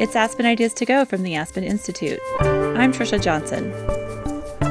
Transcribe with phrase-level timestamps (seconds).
[0.00, 2.18] It's Aspen Ideas to Go from the Aspen Institute.
[2.40, 3.70] I'm Trisha Johnson.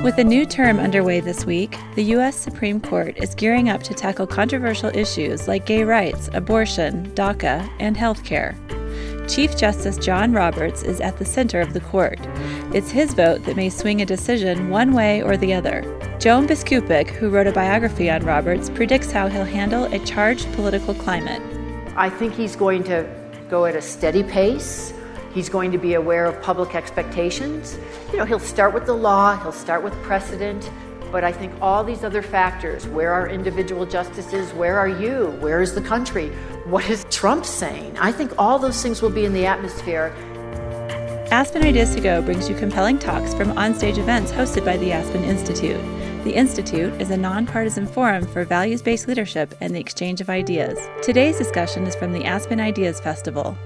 [0.04, 2.36] With a new term underway this week, the U.S.
[2.36, 7.96] Supreme Court is gearing up to tackle controversial issues like gay rights, abortion, DACA, and
[7.96, 8.58] health care.
[9.28, 12.20] Chief Justice John Roberts is at the center of the court.
[12.74, 15.82] It's his vote that may swing a decision one way or the other.
[16.20, 20.96] Joan Biskupic, who wrote a biography on Roberts, predicts how he'll handle a charged political
[20.96, 21.42] climate.
[21.96, 23.08] I think he's going to
[23.50, 24.94] go at a steady pace.
[25.34, 27.78] He's going to be aware of public expectations.
[28.12, 30.70] You know, he'll start with the law, he'll start with precedent,
[31.12, 34.52] but I think all these other factors where are individual justices?
[34.54, 35.28] Where are you?
[35.40, 36.30] Where is the country?
[36.66, 37.98] What is Trump saying?
[37.98, 40.14] I think all those things will be in the atmosphere.
[41.32, 45.24] Aspen Ideas to Go brings you compelling talks from onstage events hosted by the Aspen
[45.24, 45.82] Institute.
[46.26, 50.78] The Institute is a nonpartisan forum for values based leadership and the exchange of ideas.
[51.02, 53.58] Today's discussion is from the Aspen Ideas Festival.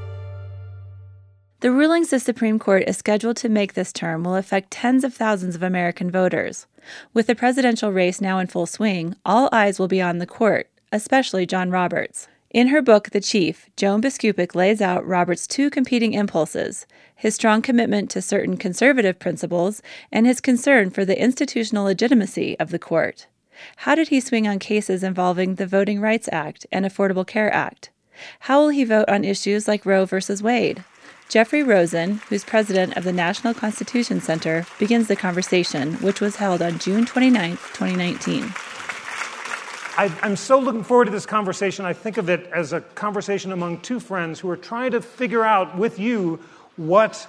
[1.62, 5.14] The rulings the Supreme Court is scheduled to make this term will affect tens of
[5.14, 6.68] thousands of American voters.
[7.14, 10.70] With the presidential race now in full swing, all eyes will be on the court,
[10.92, 12.28] especially John Roberts.
[12.52, 17.62] In her book, The Chief, Joan Biskupic lays out Roberts' two competing impulses his strong
[17.62, 19.82] commitment to certain conservative principles
[20.12, 23.28] and his concern for the institutional legitimacy of the court.
[23.78, 27.90] How did he swing on cases involving the Voting Rights Act and Affordable Care Act?
[28.42, 30.18] How will he vote on issues like Roe v.
[30.42, 30.84] Wade?
[31.28, 36.62] Jeffrey Rosen, who's president of the National Constitution Center, begins the conversation, which was held
[36.62, 38.54] on June 29, 2019.
[39.98, 41.84] I, am so looking forward to this conversation.
[41.84, 45.44] I think of it as a conversation among two friends who are trying to figure
[45.44, 46.40] out with you
[46.76, 47.28] what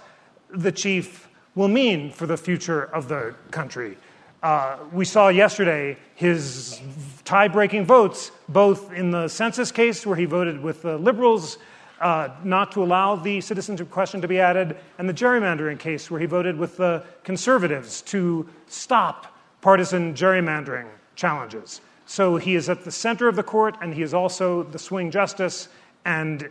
[0.50, 3.96] the chief will mean for the future of the country.
[4.42, 6.80] Uh, we saw yesterday his
[7.24, 11.58] tie breaking votes, both in the census case, where he voted with the liberals
[12.00, 16.20] uh, not to allow the citizenship question to be added, and the gerrymandering case, where
[16.20, 21.80] he voted with the conservatives to stop partisan gerrymandering challenges.
[22.04, 25.10] So he is at the center of the court, and he is also the swing
[25.10, 25.68] justice,
[26.04, 26.48] and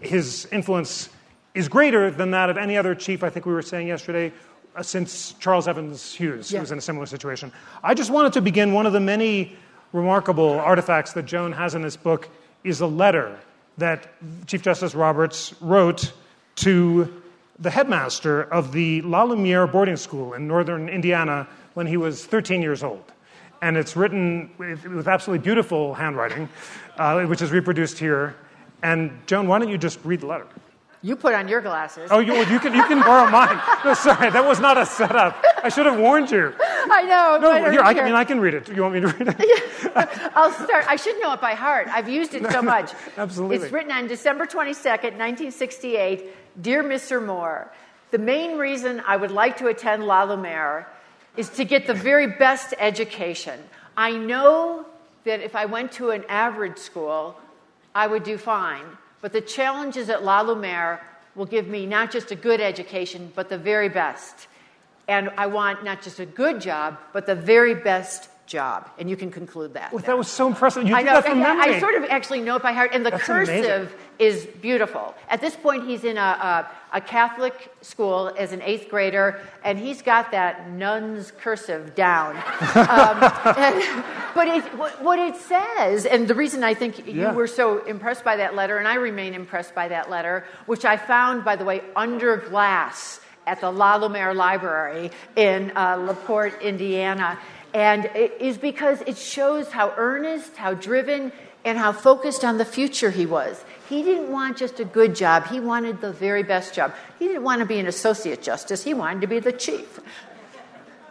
[0.00, 1.10] his influence
[1.54, 4.32] is greater than that of any other chief, I think we were saying yesterday,
[4.76, 6.58] uh, since Charles Evans Hughes, yeah.
[6.58, 7.52] who was in a similar situation.
[7.82, 9.56] I just wanted to begin one of the many
[9.92, 12.28] remarkable artifacts that Joan has in this book
[12.62, 13.38] is a letter
[13.78, 14.08] that
[14.46, 16.12] Chief Justice Roberts wrote
[16.56, 17.22] to
[17.58, 22.62] the headmaster of the La Lumiere boarding school in northern Indiana when he was 13
[22.62, 23.04] years old.
[23.62, 26.48] And it's written with, absolutely beautiful handwriting,
[26.96, 28.36] uh, which is reproduced here.
[28.82, 30.46] And Joan, why don't you just read the letter?
[31.00, 32.10] You put on your glasses.
[32.10, 33.60] Oh, you, you, can, you can borrow mine.
[33.84, 35.44] No, sorry, that was not a setup.
[35.62, 36.52] I should have warned you.
[36.60, 37.38] I know.
[37.40, 38.68] No, I here, I, I, mean, I can read it.
[38.68, 39.92] You want me to read it?
[40.34, 40.86] I'll start.
[40.88, 41.86] I should know it by heart.
[41.88, 42.94] I've used it so much.
[43.16, 43.58] Absolutely.
[43.58, 46.62] It's written on December 22nd, 1968.
[46.62, 47.24] Dear Mr.
[47.24, 47.70] Moore,
[48.10, 50.86] the main reason I would like to attend La Lumiere
[51.36, 53.60] is to get the very best education.
[53.96, 54.84] I know
[55.22, 57.36] that if I went to an average school,
[57.94, 58.84] I would do fine.
[59.20, 61.00] But the challenges at La Lumiere
[61.34, 64.48] will give me not just a good education, but the very best.
[65.06, 68.90] And I want not just a good job, but the very best job.
[68.98, 69.92] And you can conclude that.
[69.92, 70.88] Well, that was so impressive.
[70.88, 72.90] You I know, I, I, sort of actually know it by heart.
[72.92, 73.88] And the That's cursive amazing.
[74.18, 75.14] is beautiful.
[75.28, 79.78] At this point, he's in a, a, a, Catholic school as an eighth grader, and
[79.78, 82.36] he's got that nun's cursive down.
[82.74, 84.04] um, and,
[84.38, 84.62] but it,
[85.02, 87.30] what it says, and the reason I think yeah.
[87.30, 90.84] you were so impressed by that letter, and I remain impressed by that letter, which
[90.84, 96.62] I found, by the way, under glass at the La Lumiere Library in uh, LaPorte,
[96.62, 97.38] Indiana
[97.74, 101.32] and it is because it shows how earnest, how driven,
[101.64, 103.62] and how focused on the future he was.
[103.88, 106.94] He didn't want just a good job, he wanted the very best job.
[107.18, 110.00] He didn't want to be an associate justice, he wanted to be the chief.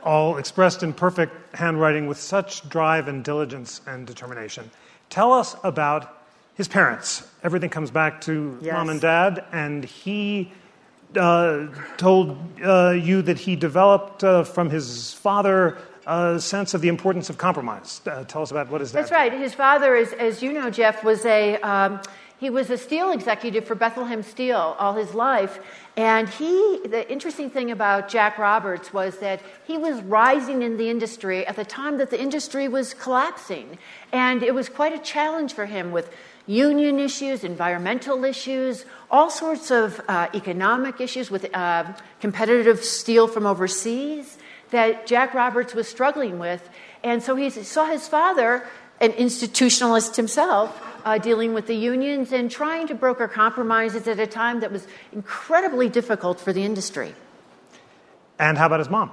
[0.03, 4.69] All expressed in perfect handwriting with such drive and diligence and determination.
[5.09, 6.17] Tell us about
[6.55, 7.27] his parents.
[7.43, 8.73] Everything comes back to yes.
[8.73, 10.51] mom and dad, and he
[11.15, 11.67] uh,
[11.97, 15.77] told uh, you that he developed uh, from his father
[16.07, 18.01] a sense of the importance of compromise.
[18.05, 19.01] Uh, tell us about what is that?
[19.01, 19.31] That's right.
[19.31, 22.01] His father, is, as you know, Jeff, was a um,
[22.39, 25.59] he was a steel executive for Bethlehem Steel all his life.
[25.95, 30.89] And he, the interesting thing about Jack Roberts was that he was rising in the
[30.89, 33.79] industry at the time that the industry was collapsing.
[34.11, 36.11] And it was quite a challenge for him with
[36.45, 41.91] union issues, environmental issues, all sorts of uh, economic issues with uh,
[42.21, 44.37] competitive steel from overseas
[44.69, 46.69] that Jack Roberts was struggling with.
[47.03, 48.67] And so he saw his father,
[49.01, 54.27] an institutionalist himself, uh, dealing with the unions and trying to broker compromises at a
[54.27, 57.15] time that was incredibly difficult for the industry.
[58.37, 59.11] And how about his mom?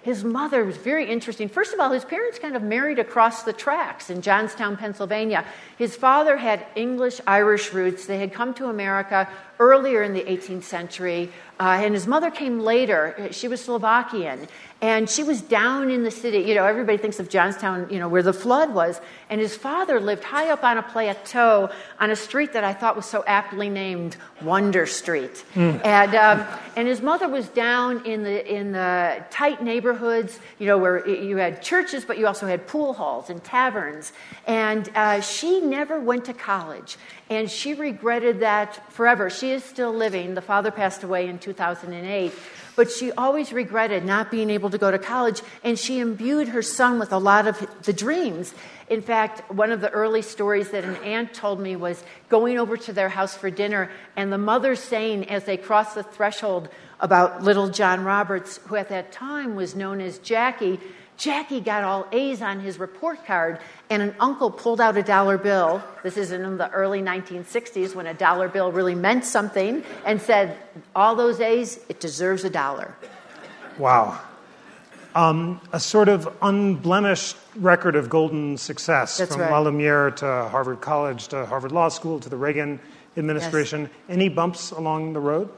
[0.00, 1.50] His mother was very interesting.
[1.50, 5.44] First of all, his parents kind of married across the tracks in Johnstown, Pennsylvania.
[5.76, 8.06] His father had English Irish roots.
[8.06, 11.30] They had come to America earlier in the 18th century,
[11.60, 13.28] uh, and his mother came later.
[13.30, 14.48] She was Slovakian,
[14.84, 16.40] and she was down in the city.
[16.40, 19.00] You know, everybody thinks of Johnstown, you know, where the flood was.
[19.30, 22.96] And his father lived high up on a plateau on a street that I thought
[22.96, 25.44] was so aptly named Wonder Street.
[25.54, 25.82] Mm.
[25.86, 26.46] And, um,
[26.76, 31.38] and his mother was down in the, in the tight neighborhoods, you know, where you
[31.38, 34.12] had churches, but you also had pool halls and taverns.
[34.46, 36.98] And uh, she never went to college.
[37.30, 39.30] And she regretted that forever.
[39.30, 40.34] She is still living.
[40.34, 42.32] The father passed away in 2008.
[42.76, 46.62] But she always regretted not being able to go to college, and she imbued her
[46.62, 48.52] son with a lot of the dreams.
[48.88, 52.76] In fact, one of the early stories that an aunt told me was going over
[52.76, 56.68] to their house for dinner, and the mother saying as they crossed the threshold
[57.00, 60.80] about little John Roberts, who at that time was known as Jackie,
[61.16, 65.38] Jackie got all A's on his report card, and an uncle pulled out a dollar
[65.38, 65.82] bill.
[66.02, 70.56] This is in the early 1960s when a dollar bill really meant something, and said,
[70.94, 72.94] All those A's, it deserves a dollar.
[73.78, 74.20] Wow.
[75.14, 79.50] Um, a sort of unblemished record of golden success That's from right.
[79.52, 82.80] La Lumiere to Harvard College to Harvard Law School to the Reagan
[83.16, 83.82] administration.
[83.82, 83.90] Yes.
[84.08, 85.48] Any bumps along the road?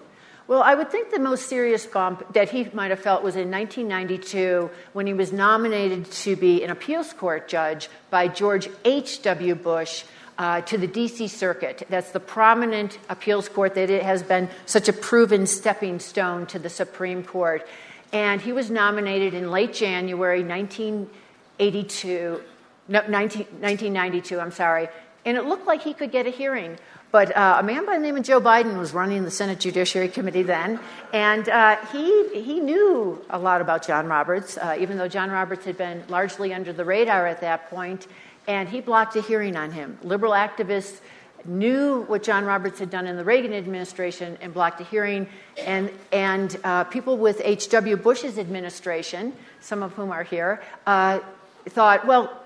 [0.48, 3.50] Well, I would think the most serious bump that he might have felt was in
[3.50, 9.56] 1992 when he was nominated to be an appeals court judge by George H.W.
[9.56, 10.04] Bush
[10.38, 11.26] uh, to the D.C.
[11.26, 11.84] Circuit.
[11.90, 16.60] That's the prominent appeals court that it has been such a proven stepping stone to
[16.60, 17.66] the Supreme Court.
[18.12, 22.40] And he was nominated in late January 1982,
[22.87, 24.88] no, 19, 1992, I'm sorry,
[25.25, 26.78] and it looked like he could get a hearing.
[27.17, 30.09] But uh, a man by the name of Joe Biden was running the Senate Judiciary
[30.09, 30.79] Committee then,
[31.15, 35.65] and uh, he, he knew a lot about John Roberts, uh, even though John Roberts
[35.65, 38.07] had been largely under the radar at that point,
[38.47, 39.97] and he blocked a hearing on him.
[40.03, 41.01] Liberal activists
[41.47, 45.27] knew what John Roberts had done in the Reagan administration and blocked a hearing,
[45.57, 47.97] and, and uh, people with H.W.
[47.97, 49.33] Bush's administration,
[49.63, 51.21] some of whom are here, uh,
[51.65, 52.39] thought, well,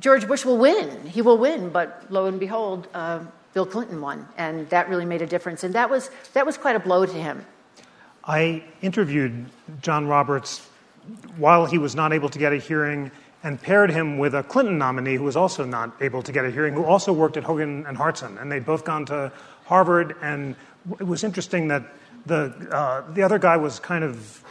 [0.00, 1.04] George Bush will win.
[1.04, 3.20] He will win, but lo and behold, uh,
[3.52, 5.64] Bill Clinton won, and that really made a difference.
[5.64, 7.44] And that was, that was quite a blow to him.
[8.24, 9.46] I interviewed
[9.82, 10.68] John Roberts
[11.36, 13.10] while he was not able to get a hearing
[13.42, 16.50] and paired him with a Clinton nominee who was also not able to get a
[16.50, 18.36] hearing, who also worked at Hogan and Hartson.
[18.38, 19.32] And they'd both gone to
[19.64, 20.54] Harvard, and
[20.98, 21.82] it was interesting that
[22.26, 24.44] the, uh, the other guy was kind of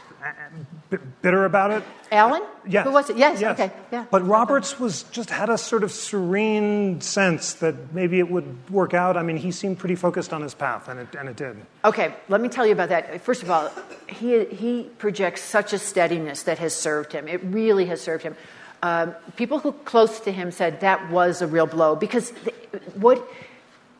[1.21, 1.83] bitter about it.
[2.12, 2.41] Alan?
[2.68, 2.86] Yes.
[2.86, 3.18] Who was it?
[3.18, 3.39] Yes.
[3.39, 3.59] yes.
[3.59, 3.71] Okay.
[3.91, 4.06] Yeah.
[4.09, 8.94] But Roberts was just had a sort of serene sense that maybe it would work
[8.94, 9.15] out.
[9.15, 11.57] I mean, he seemed pretty focused on his path, and it, and it did.
[11.86, 12.13] Okay.
[12.27, 13.21] Let me tell you about that.
[13.21, 13.71] First of all,
[14.07, 17.27] he, he projects such a steadiness that has served him.
[17.27, 18.36] It really has served him.
[18.81, 22.56] Um, people who close to him said that was a real blow because th-
[22.95, 23.21] what,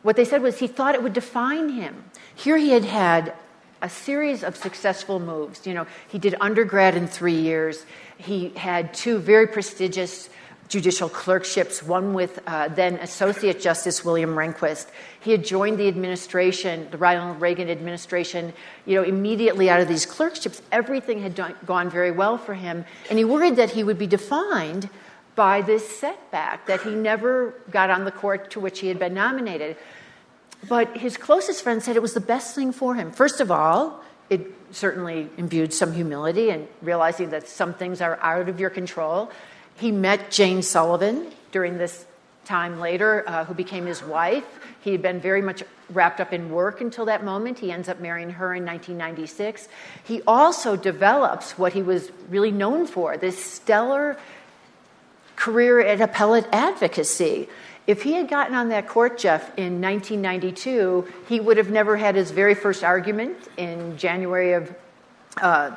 [0.04, 2.06] what they said was he thought it would define him.
[2.34, 3.34] Here he had had
[3.82, 5.66] a series of successful moves.
[5.66, 7.86] You know, he did undergrad in three years.
[8.18, 10.30] He had two very prestigious
[10.70, 14.88] judicial clerkships, one with uh, then Associate Justice William Rehnquist.
[15.20, 18.54] He had joined the administration, the Ronald Reagan administration,
[18.86, 20.62] you know, immediately out of these clerkships.
[20.72, 24.06] Everything had done, gone very well for him, and he worried that he would be
[24.06, 24.90] defined
[25.36, 29.14] by this setback, that he never got on the court to which he had been
[29.14, 29.76] nominated.
[30.68, 33.12] But his closest friend said it was the best thing for him.
[33.12, 38.50] First of all, it certainly imbued some humility and realizing that some things are out
[38.50, 39.32] of your control.
[39.78, 42.06] He met Jane Sullivan during this
[42.46, 44.46] time later, uh, who became his wife.
[44.82, 47.60] He had been very much wrapped up in work until that moment.
[47.60, 49.68] He ends up marrying her in 1996.
[50.04, 54.18] He also develops what he was really known for this stellar
[55.36, 57.48] career at appellate advocacy.
[57.90, 62.14] If he had gotten on that court, Jeff, in 1992, he would have never had
[62.14, 64.76] his very first argument in January of.
[65.42, 65.72] Uh,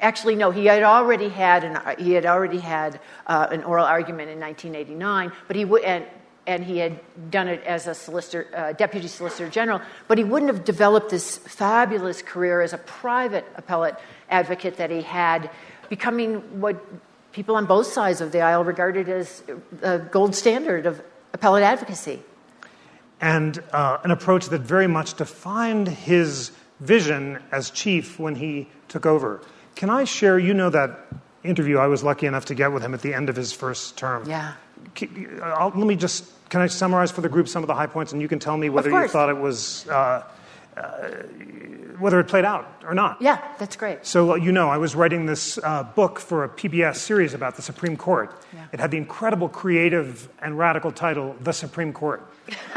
[0.00, 4.30] actually, no, he had already had an he had already had uh, an oral argument
[4.30, 6.06] in 1989, but he would and
[6.46, 6.98] and he had
[7.30, 11.36] done it as a solicitor, uh, deputy solicitor general, but he wouldn't have developed this
[11.36, 13.96] fabulous career as a private appellate
[14.30, 15.50] advocate that he had,
[15.90, 16.82] becoming what
[17.32, 19.42] people on both sides of the aisle regarded as
[19.82, 21.02] a gold standard of
[21.32, 22.20] appellate advocacy.
[23.20, 29.06] And uh, an approach that very much defined his vision as chief when he took
[29.06, 29.40] over.
[29.76, 30.38] Can I share?
[30.38, 31.06] You know that
[31.44, 33.96] interview I was lucky enough to get with him at the end of his first
[33.96, 34.28] term.
[34.28, 34.54] Yeah.
[35.42, 38.12] I'll, let me just can I summarize for the group some of the high points,
[38.12, 40.22] and you can tell me whether you thought it was uh,
[40.76, 41.08] uh,
[41.98, 43.20] whether it played out or not.
[43.20, 44.06] Yeah, that's great.
[44.06, 47.62] So, you know, I was writing this uh, book for a PBS series about the
[47.62, 48.34] Supreme Court.
[48.54, 48.66] Yeah.
[48.72, 52.26] It had the incredible creative and radical title, The Supreme Court.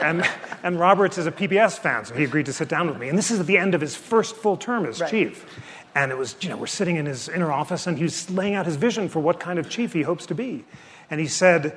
[0.00, 0.28] and,
[0.62, 3.08] and Roberts is a PBS fan, so he agreed to sit down with me.
[3.08, 5.10] And this is at the end of his first full term as right.
[5.10, 5.44] chief.
[5.94, 8.66] And it was, you know, we're sitting in his inner office, and he's laying out
[8.66, 10.64] his vision for what kind of chief he hopes to be.
[11.10, 11.76] And he said,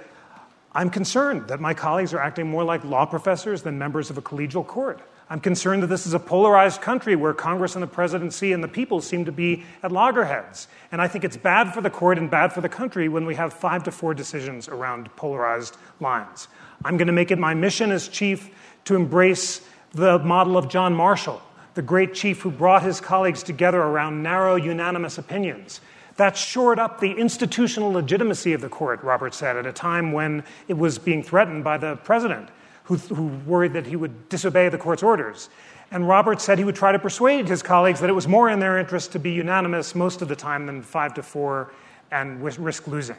[0.74, 4.22] I'm concerned that my colleagues are acting more like law professors than members of a
[4.22, 5.02] collegial court.
[5.32, 8.68] I'm concerned that this is a polarized country where Congress and the presidency and the
[8.68, 10.68] people seem to be at loggerheads.
[10.92, 13.36] And I think it's bad for the court and bad for the country when we
[13.36, 16.48] have five to four decisions around polarized lines.
[16.84, 18.50] I'm going to make it my mission as chief
[18.86, 19.62] to embrace
[19.92, 21.42] the model of John Marshall,
[21.76, 25.82] the great chief who brought his colleagues together around narrow, unanimous opinions.
[26.20, 30.44] That shored up the institutional legitimacy of the court, Robert said, at a time when
[30.68, 32.50] it was being threatened by the president
[32.84, 35.50] who, who worried that he would disobey the court's orders.
[35.92, 38.60] And Roberts said he would try to persuade his colleagues that it was more in
[38.60, 41.72] their interest to be unanimous most of the time than five to four
[42.12, 43.16] and risk losing.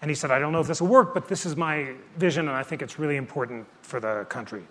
[0.00, 2.46] And he said, I don't know if this will work, but this is my vision,
[2.46, 4.62] and I think it's really important for the country.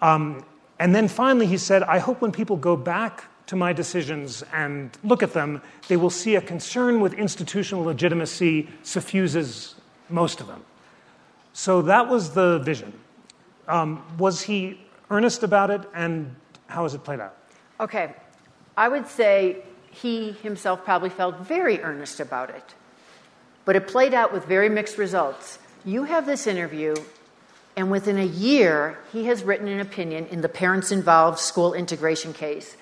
[0.00, 0.44] Um,
[0.80, 4.96] and then finally, he said, I hope when people go back to my decisions and
[5.04, 9.74] look at them, they will see a concern with institutional legitimacy suffuses
[10.08, 10.64] most of them.
[11.52, 12.92] So that was the vision.
[13.68, 14.80] Um, was he
[15.10, 16.34] earnest about it, and
[16.66, 17.36] how has it played out?
[17.78, 18.14] Okay.
[18.76, 19.58] I would say
[19.90, 22.74] he himself probably felt very earnest about it,
[23.64, 25.58] but it played out with very mixed results.
[25.84, 26.94] You have this interview,
[27.76, 32.32] and within a year, he has written an opinion in the parents involved school integration
[32.32, 32.76] case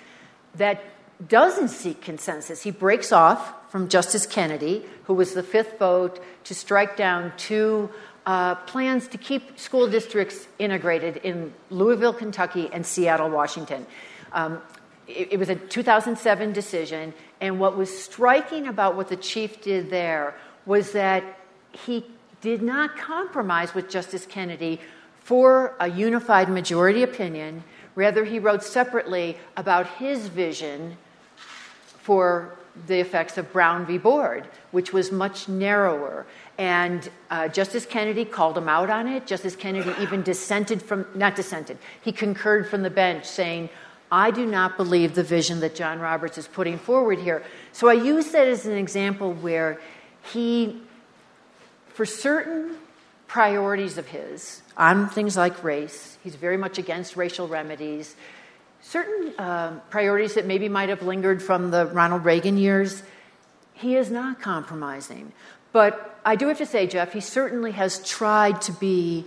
[0.57, 0.83] that
[1.29, 2.63] doesn't seek consensus.
[2.63, 7.91] He breaks off from Justice Kennedy, who was the fifth vote to strike down two
[8.27, 13.87] uh, plans to keep school districts integrated in Louisville, Kentucky, and Seattle, Washington.
[14.33, 14.61] Um,
[15.07, 19.91] it, it, was a 2007 decision, and what was striking about what the chief did
[19.91, 20.35] there
[20.67, 21.25] was that
[21.73, 22.05] he
[22.41, 24.81] did not compromise with Justice Kennedy
[25.21, 27.63] for a unified majority opinion.
[27.95, 30.97] Rather, he wrote separately about his vision
[31.85, 32.57] for
[32.87, 33.99] the effects of Brown v.
[33.99, 36.27] Board, which was much narrower.
[36.57, 39.27] And uh, Justice Kennedy called him out on it.
[39.27, 43.71] Justice Kennedy even dissented from, not dissented, he concurred from the bench, saying,
[44.13, 47.45] I do not believe the vision that John Roberts is putting forward here.
[47.73, 49.81] So I use that as an example where
[50.33, 50.83] he,
[51.89, 52.77] for certain
[53.29, 58.17] priorities of his, on things like race, he's very much against racial remedies,
[58.81, 63.03] certain uh, priorities that maybe might have lingered from the Ronald Reagan years,
[63.75, 65.33] he is not compromising.
[65.73, 69.27] But I do have to say, Jeff, he certainly has tried to be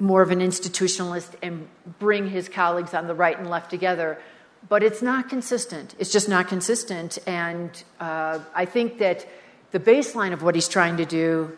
[0.00, 4.18] more of an institutionalist and bring his colleagues on the right and left together.
[4.68, 5.94] But it's not consistent.
[5.98, 7.18] It's just not consistent.
[7.26, 9.26] And uh, I think that
[9.70, 11.56] the baseline of what he's trying to do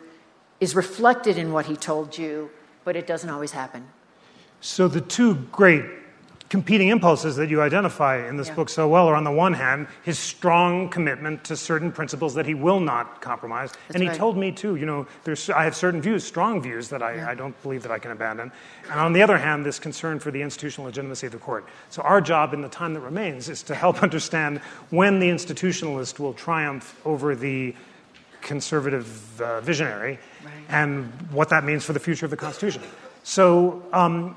[0.61, 2.51] is reflected in what he told you,
[2.85, 3.87] but it doesn't always happen.
[4.61, 5.85] So the two great
[6.51, 8.55] competing impulses that you identify in this yeah.
[8.55, 12.45] book so well are on the one hand his strong commitment to certain principles that
[12.45, 14.19] he will not compromise That's and he right.
[14.19, 15.07] told me too you know
[15.55, 17.31] i have certain views strong views that I, yeah.
[17.31, 18.51] I don't believe that i can abandon
[18.91, 22.03] and on the other hand this concern for the institutional legitimacy of the court so
[22.03, 24.59] our job in the time that remains is to help understand
[24.91, 27.77] when the institutionalist will triumph over the
[28.43, 30.53] conservative uh, visionary right.
[30.69, 32.83] and what that means for the future of the constitution
[33.23, 34.37] so um,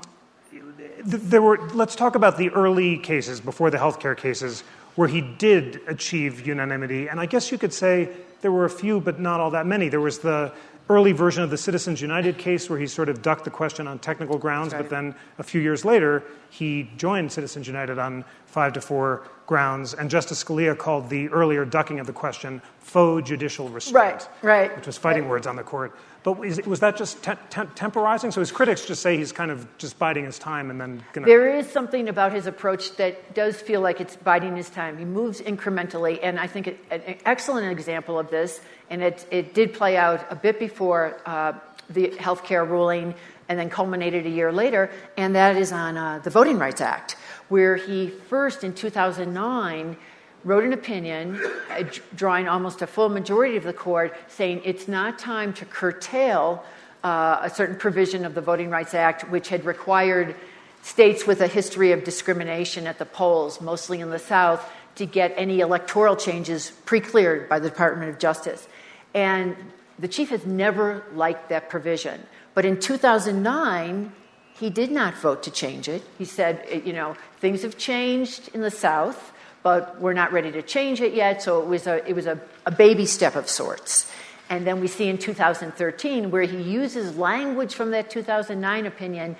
[1.04, 4.62] there were, let's talk about the early cases before the healthcare cases
[4.94, 7.08] where he did achieve unanimity.
[7.08, 8.08] And I guess you could say
[8.40, 9.88] there were a few, but not all that many.
[9.88, 10.52] There was the
[10.88, 13.98] early version of the Citizens United case where he sort of ducked the question on
[13.98, 14.82] technical grounds, right.
[14.82, 19.94] but then a few years later, he joined Citizens United on five to four grounds.
[19.94, 24.76] And Justice Scalia called the earlier ducking of the question faux judicial restraint, right, right.
[24.76, 25.30] which was fighting right.
[25.30, 25.96] words on the court.
[26.24, 28.30] But was, was that just te- te- temporizing?
[28.30, 31.26] So his critics just say he's kind of just biding his time and then gonna...
[31.26, 34.96] There is something about his approach that does feel like it's biding his time.
[34.96, 39.52] He moves incrementally, and I think it, an excellent example of this, and it, it
[39.52, 41.52] did play out a bit before uh,
[41.90, 43.14] the healthcare ruling
[43.50, 47.16] and then culminated a year later, and that is on uh, the Voting Rights Act,
[47.50, 49.98] where he first in 2009
[50.44, 51.84] wrote an opinion, uh,
[52.14, 56.64] drawing almost a full majority of the court, saying it's not time to curtail
[57.02, 60.34] uh, a certain provision of the Voting Rights Act, which had required
[60.82, 65.32] states with a history of discrimination at the polls, mostly in the South, to get
[65.36, 68.68] any electoral changes pre cleared by the Department of Justice.
[69.14, 69.56] And
[69.98, 72.22] the chief has never liked that provision.
[72.54, 74.12] But in 2009,
[74.58, 76.02] he did not vote to change it.
[76.18, 79.32] He said, you know, things have changed in the South,
[79.64, 81.42] but we're not ready to change it yet.
[81.42, 84.08] So it was a, it was a, a baby step of sorts.
[84.50, 89.36] And then we see in 2013 where he uses language from that 2009 opinion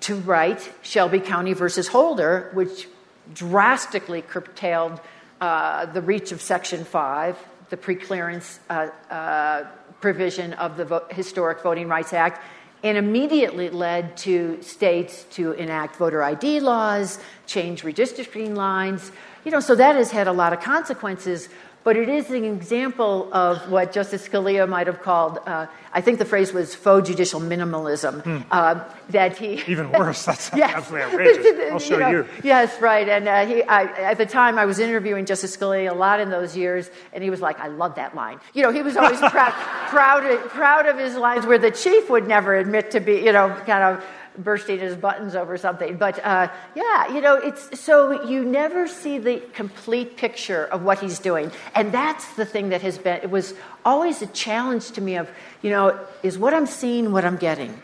[0.00, 2.88] to write Shelby County versus Holder, which
[3.34, 5.00] drastically curtailed
[5.40, 7.36] uh, the reach of Section 5,
[7.68, 9.66] the preclearance uh, uh,
[10.00, 12.42] provision of the Vo- Historic Voting Rights Act,
[12.82, 19.12] and immediately led to states to enact voter ID laws, change redistricting lines.
[19.44, 21.48] You know, so that has had a lot of consequences
[21.82, 26.18] but it is an example of what Justice Scalia might have called, uh, I think
[26.18, 28.22] the phrase was faux judicial minimalism.
[28.22, 28.38] Hmm.
[28.50, 30.24] Uh, that he even worse.
[30.24, 30.74] That's yes.
[30.74, 31.70] absolutely outrageous.
[31.72, 32.00] I'll show you.
[32.00, 32.26] Know, you.
[32.44, 33.08] Yes, right.
[33.08, 36.30] And uh, he, I, at the time, I was interviewing Justice Scalia a lot in
[36.30, 39.18] those years, and he was like, "I love that line." You know, he was always
[39.18, 39.52] proud,
[39.88, 43.48] proud, proud of his lines, where the chief would never admit to be, you know,
[43.66, 44.04] kind of
[44.38, 45.96] bursting his buttons over something.
[45.96, 50.98] But uh, yeah, you know, it's so you never see the complete picture of what
[51.00, 53.20] he's doing, and that's the thing that has been.
[53.22, 55.28] It was always a challenge to me of,
[55.62, 57.80] you know, is what I'm seeing what I'm getting,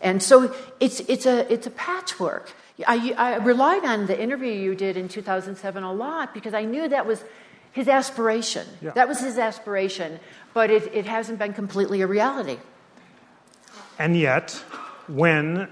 [0.00, 2.52] and so it's it's a it's a patchwork.
[2.86, 6.88] I, I relied on the interview you did in 2007 a lot because I knew
[6.88, 7.22] that was
[7.70, 8.66] his aspiration.
[8.80, 8.90] Yeah.
[8.90, 10.18] That was his aspiration,
[10.54, 12.58] but it, it hasn't been completely a reality.
[13.98, 14.50] And yet,
[15.06, 15.68] when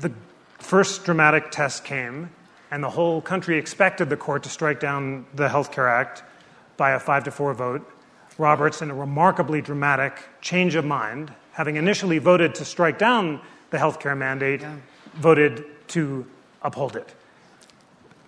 [0.00, 0.12] the
[0.58, 2.30] first dramatic test came,
[2.70, 6.22] and the whole country expected the court to strike down the Health Care Act
[6.76, 7.88] by a five to four vote.
[8.38, 13.78] Roberts, in a remarkably dramatic change of mind, having initially voted to strike down the
[13.78, 14.76] health care mandate, yeah.
[15.14, 16.26] voted to
[16.62, 17.14] uphold it.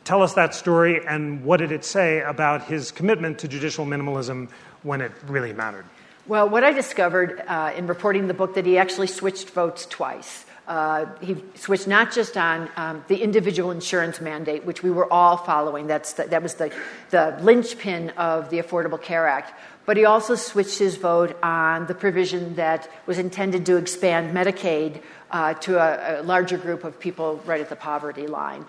[0.04, 4.50] Tell us that story and what did it say about his commitment to judicial minimalism
[4.82, 5.86] when it really mattered?
[6.26, 10.44] Well, what I discovered uh, in reporting the book that he actually switched votes twice.
[10.66, 15.36] Uh, he switched not just on um, the individual insurance mandate, which we were all
[15.36, 16.72] following, That's the, that was the,
[17.10, 19.52] the linchpin of the Affordable Care Act,
[19.84, 25.02] but he also switched his vote on the provision that was intended to expand Medicaid
[25.30, 28.64] uh, to a, a larger group of people right at the poverty line.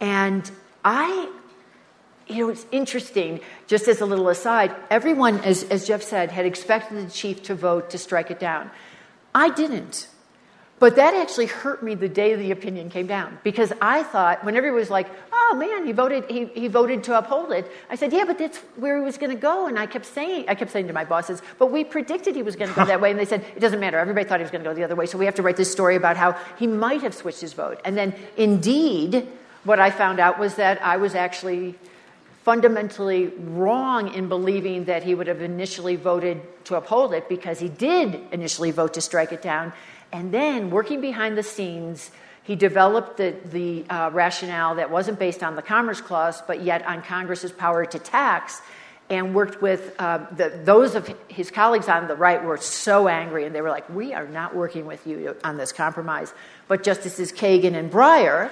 [0.00, 0.50] And
[0.84, 1.30] I
[2.28, 6.44] you know, it's interesting, just as a little aside, everyone, as, as Jeff said, had
[6.44, 8.70] expected the chief to vote to strike it down.
[9.34, 10.08] I didn't.
[10.78, 14.56] But that actually hurt me the day the opinion came down because I thought, when
[14.56, 18.12] everybody was like, oh man, he voted, he, he voted to uphold it, I said,
[18.12, 19.66] yeah, but that's where he was going to go.
[19.66, 22.56] And I kept saying, I kept saying to my bosses, but we predicted he was
[22.56, 23.10] going to go that way.
[23.10, 23.98] And they said, it doesn't matter.
[23.98, 25.06] Everybody thought he was going to go the other way.
[25.06, 27.80] So we have to write this story about how he might have switched his vote.
[27.86, 29.26] And then indeed,
[29.64, 31.74] what I found out was that I was actually
[32.44, 37.68] fundamentally wrong in believing that he would have initially voted to uphold it because he
[37.68, 39.72] did initially vote to strike it down.
[40.12, 42.10] And then, working behind the scenes,
[42.42, 46.86] he developed the, the uh, rationale that wasn't based on the Commerce Clause, but yet
[46.86, 48.62] on Congress's power to tax,
[49.10, 53.46] and worked with uh, the, those of his colleagues on the right were so angry,
[53.46, 56.32] and they were like, "We are not working with you on this compromise."
[56.68, 58.50] But Justices Kagan and Breyer,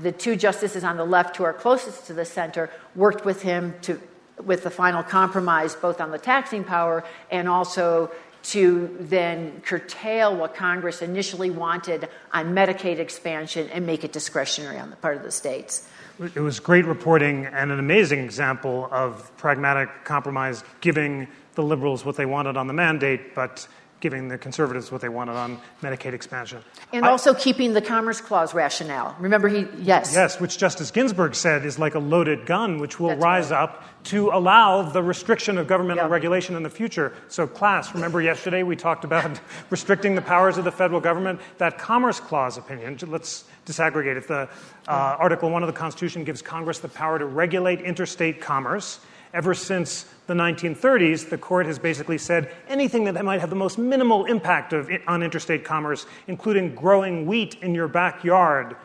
[0.00, 3.74] the two justices on the left who are closest to the center, worked with him
[3.82, 4.00] to
[4.44, 8.10] with the final compromise, both on the taxing power and also
[8.42, 14.90] to then curtail what Congress initially wanted on Medicaid expansion and make it discretionary on
[14.90, 15.88] the part of the states.
[16.34, 22.16] It was great reporting and an amazing example of pragmatic compromise, giving the liberals what
[22.16, 23.66] they wanted on the mandate, but
[24.02, 26.60] giving the conservatives what they wanted on Medicaid expansion.
[26.92, 29.16] And I, also keeping the Commerce Clause rationale.
[29.20, 30.12] Remember, he, yes.
[30.12, 33.62] Yes, which Justice Ginsburg said is like a loaded gun, which will That's rise right.
[33.62, 37.14] up to allow the restriction of governmental regulation in the future.
[37.28, 41.40] So, class, remember yesterday we talked about restricting the powers of the federal government?
[41.58, 44.26] That Commerce Clause opinion, let's disaggregate it.
[44.26, 44.48] The
[44.88, 48.98] uh, Article 1 of the Constitution gives Congress the power to regulate interstate commerce.
[49.34, 53.78] Ever since the 1930s, the court has basically said anything that might have the most
[53.78, 58.76] minimal impact of, on interstate commerce, including growing wheat in your backyard,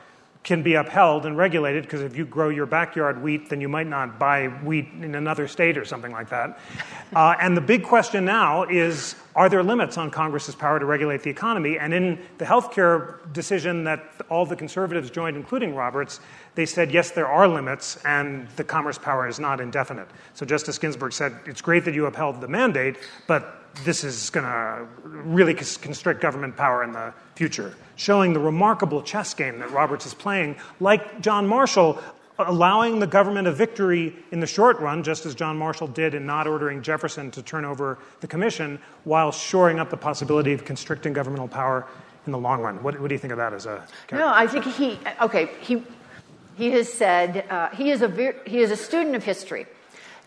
[0.44, 3.88] can be upheld and regulated because if you grow your backyard wheat, then you might
[3.88, 6.60] not buy wheat in another state or something like that.
[7.16, 11.24] Uh, and the big question now is are there limits on Congress's power to regulate
[11.24, 11.78] the economy?
[11.80, 16.20] And in the healthcare decision that all the conservatives joined, including Roberts,
[16.56, 20.10] they said, yes, there are limits, and the commerce power is not indefinite.
[20.34, 24.46] So Justice Ginsburg said, it's great that you upheld the mandate, but this is going
[24.46, 30.06] to really constrict government power in the future, showing the remarkable chess game that Roberts
[30.06, 32.00] is playing, like John Marshall
[32.40, 36.26] allowing the government a victory in the short run, just as John Marshall did in
[36.26, 41.14] not ordering Jefferson to turn over the commission, while shoring up the possibility of constricting
[41.14, 41.88] governmental power
[42.26, 42.82] in the long run.
[42.84, 45.84] What, what do you think of that as a No, I think he, okay, he,
[46.58, 49.66] he has said, uh, he, is a, he is a student of history.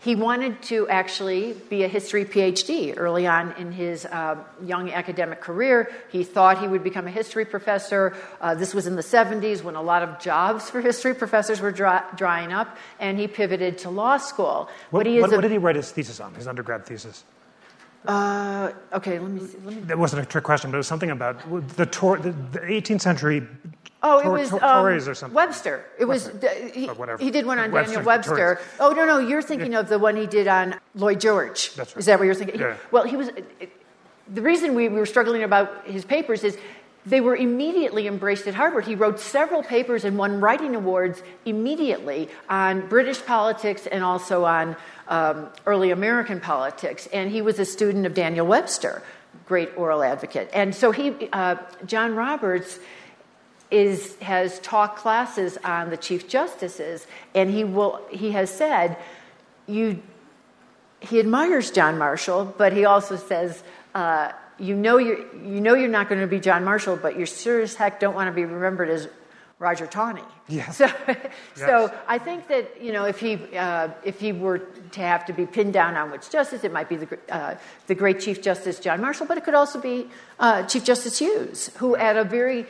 [0.01, 4.35] He wanted to actually be a history PhD early on in his uh,
[4.65, 5.91] young academic career.
[6.11, 8.17] He thought he would become a history professor.
[8.41, 11.71] Uh, this was in the 70s when a lot of jobs for history professors were
[11.71, 14.69] dry, drying up, and he pivoted to law school.
[14.89, 17.23] What, what, a, what, did he write his thesis on, his undergrad thesis?
[18.03, 19.57] Uh, okay, let me see.
[19.63, 19.81] Let me...
[19.81, 23.45] That wasn't a trick question, but it was something about the, the, the 18th century
[24.03, 25.35] Oh, it was um, or something.
[25.35, 25.85] Webster.
[25.99, 26.31] It was
[26.73, 28.59] he, he, did one on Webster, Daniel Webster.
[28.79, 29.79] Oh no, no, you're thinking yeah.
[29.79, 31.73] of the one he did on Lloyd George.
[31.75, 31.99] That's right.
[31.99, 32.59] Is that what you're thinking?
[32.59, 32.77] Yeah.
[32.89, 33.29] well, he was.
[34.33, 36.57] The reason we, we were struggling about his papers is
[37.05, 38.85] they were immediately embraced at Harvard.
[38.85, 44.75] He wrote several papers and won writing awards immediately on British politics and also on
[45.07, 47.07] um, early American politics.
[47.11, 49.01] And he was a student of Daniel Webster,
[49.47, 50.49] great oral advocate.
[50.53, 52.79] And so he, uh, John Roberts
[53.71, 58.97] is, has taught classes on the chief justices, and he will he has said,
[59.67, 60.01] you.
[60.99, 63.63] He admires John Marshall, but he also says,
[63.95, 67.25] uh, you know you're you know you're not going to be John Marshall, but you
[67.25, 69.07] sure as heck don't want to be remembered as
[69.57, 70.23] Roger Taney.
[70.47, 70.77] Yes.
[70.77, 70.89] So,
[71.55, 75.33] so I think that you know if he uh, if he were to have to
[75.33, 77.55] be pinned down on which justice, it might be the uh,
[77.87, 80.07] the great Chief Justice John Marshall, but it could also be
[80.39, 82.65] uh, Chief Justice Hughes, who at a very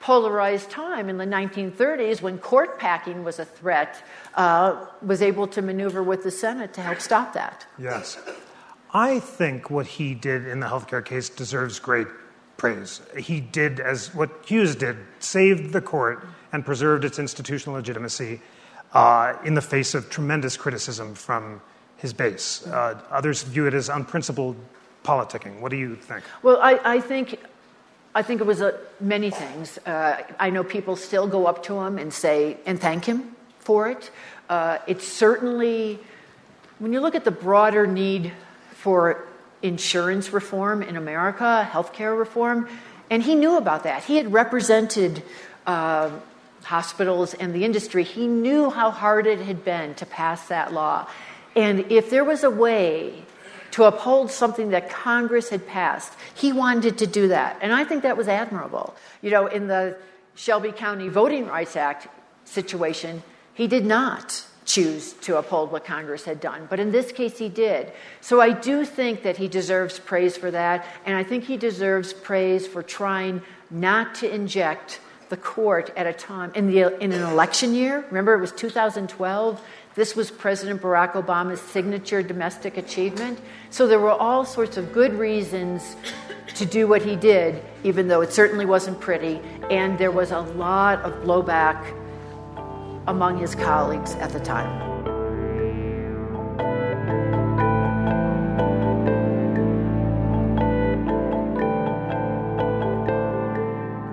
[0.00, 4.02] polarized time in the 1930s when court packing was a threat,
[4.34, 7.66] uh, was able to maneuver with the Senate to help stop that.
[7.78, 8.18] Yes.
[8.92, 12.06] I think what he did in the healthcare case deserves great
[12.56, 13.00] praise.
[13.18, 18.40] He did, as what Hughes did, saved the court and preserved its institutional legitimacy
[18.92, 21.60] uh, in the face of tremendous criticism from
[21.96, 22.66] his base.
[22.66, 24.56] Uh, others view it as unprincipled
[25.04, 25.60] politicking.
[25.60, 26.24] What do you think?
[26.42, 27.40] Well, I, I think
[28.16, 29.76] I think it was uh, many things.
[29.84, 33.90] Uh, I know people still go up to him and say, and thank him for
[33.90, 34.10] it.
[34.48, 35.98] Uh, it's certainly,
[36.78, 38.32] when you look at the broader need
[38.72, 39.28] for
[39.60, 42.70] insurance reform in America, healthcare reform,
[43.10, 44.04] and he knew about that.
[44.04, 45.22] He had represented
[45.66, 46.08] uh,
[46.62, 48.02] hospitals and the industry.
[48.02, 51.06] He knew how hard it had been to pass that law.
[51.54, 53.26] And if there was a way
[53.76, 56.14] to uphold something that Congress had passed.
[56.34, 57.58] He wanted to do that.
[57.60, 58.94] And I think that was admirable.
[59.20, 59.98] You know, in the
[60.34, 62.08] Shelby County Voting Rights Act
[62.46, 66.66] situation, he did not choose to uphold what Congress had done.
[66.70, 67.92] But in this case, he did.
[68.22, 70.86] So I do think that he deserves praise for that.
[71.04, 76.14] And I think he deserves praise for trying not to inject the court at a
[76.14, 78.06] time in, the, in an election year.
[78.08, 79.60] Remember, it was 2012.
[79.96, 83.40] This was President Barack Obama's signature domestic achievement.
[83.70, 85.96] So there were all sorts of good reasons
[86.54, 89.40] to do what he did, even though it certainly wasn't pretty.
[89.70, 91.94] And there was a lot of blowback
[93.06, 94.84] among his colleagues at the time.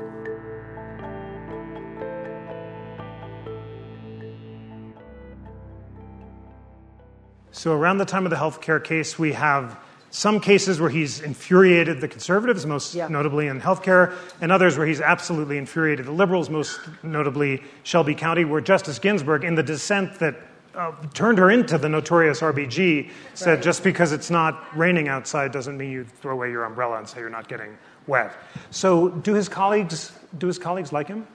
[7.51, 12.01] So, around the time of the healthcare case, we have some cases where he's infuriated
[12.01, 13.07] the conservatives, most yeah.
[13.07, 18.43] notably in healthcare, and others where he's absolutely infuriated the liberals, most notably Shelby County,
[18.45, 20.35] where Justice Ginsburg, in the dissent that
[20.75, 23.63] uh, turned her into the notorious RBG, said right.
[23.63, 27.19] just because it's not raining outside doesn't mean you throw away your umbrella and say
[27.19, 28.33] you're not getting wet.
[28.69, 31.27] So, do his colleagues do his colleagues like him?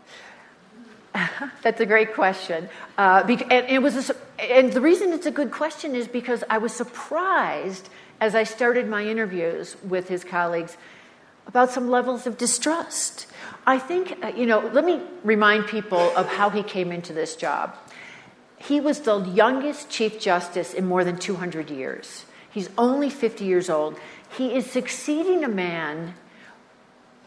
[1.62, 2.68] That's a great question.
[2.98, 6.58] Uh, and, it was a, and the reason it's a good question is because I
[6.58, 7.88] was surprised
[8.20, 10.76] as I started my interviews with his colleagues
[11.46, 13.26] about some levels of distrust.
[13.66, 17.36] I think, uh, you know, let me remind people of how he came into this
[17.36, 17.76] job.
[18.58, 22.24] He was the youngest Chief Justice in more than 200 years.
[22.50, 23.98] He's only 50 years old.
[24.36, 26.14] He is succeeding a man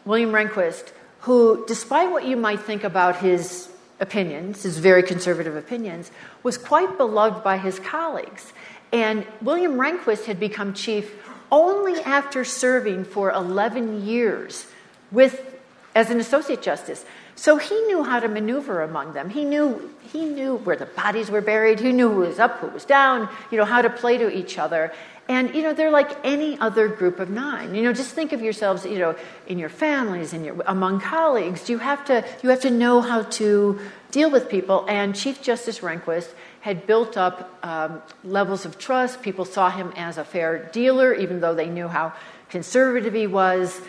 [0.04, 3.68] William Rehnquist, who, despite what you might think about his
[4.00, 6.10] opinions, his very conservative opinions,
[6.42, 8.52] was quite beloved by his colleagues.
[8.92, 11.14] And William Rehnquist had become chief
[11.52, 14.66] only after serving for 11 years
[15.12, 15.60] with,
[15.94, 17.04] as an associate justice.
[17.40, 19.30] So he knew how to maneuver among them.
[19.30, 21.80] He knew, he knew where the bodies were buried.
[21.80, 24.58] He knew who was up, who was down, you know, how to play to each
[24.58, 24.92] other.
[25.26, 27.74] And, you know, they're like any other group of nine.
[27.74, 31.70] You know, just think of yourselves, you know, in your families, in your, among colleagues.
[31.70, 34.84] You have, to, you have to know how to deal with people.
[34.86, 36.28] And Chief Justice Rehnquist
[36.60, 39.22] had built up um, levels of trust.
[39.22, 42.12] People saw him as a fair dealer, even though they knew how
[42.50, 43.80] conservative he was.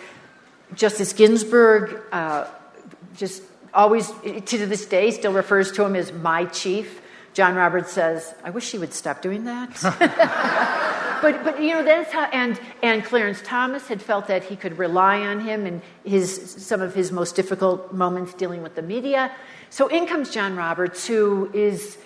[0.73, 2.45] Justice Ginsburg uh,
[3.15, 3.43] just
[3.73, 4.11] always,
[4.45, 7.01] to this day, still refers to him as my chief.
[7.33, 9.69] John Roberts says, I wish she would stop doing that.
[11.21, 14.77] but, but, you know, that's how, and, and Clarence Thomas had felt that he could
[14.77, 19.31] rely on him in his, some of his most difficult moments dealing with the media.
[19.69, 21.97] So in comes John Roberts, who is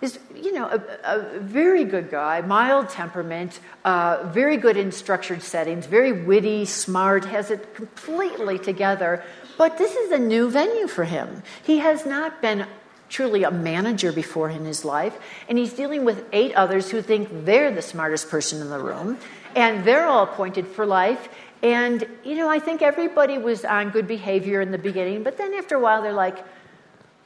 [0.00, 5.42] is, you know, a, a, very good guy, mild temperament, uh, very good in structured
[5.42, 9.22] settings, very witty, smart, has it completely together.
[9.60, 11.42] But this is a new venue for him.
[11.62, 12.66] He has not been
[13.10, 15.18] truly a manager before in his life,
[15.50, 19.18] and he's dealing with eight others who think they're the smartest person in the room,
[19.54, 21.28] and they're all appointed for life.
[21.62, 25.52] And, you know, I think everybody was on good behavior in the beginning, but then
[25.52, 26.38] after a while they're like,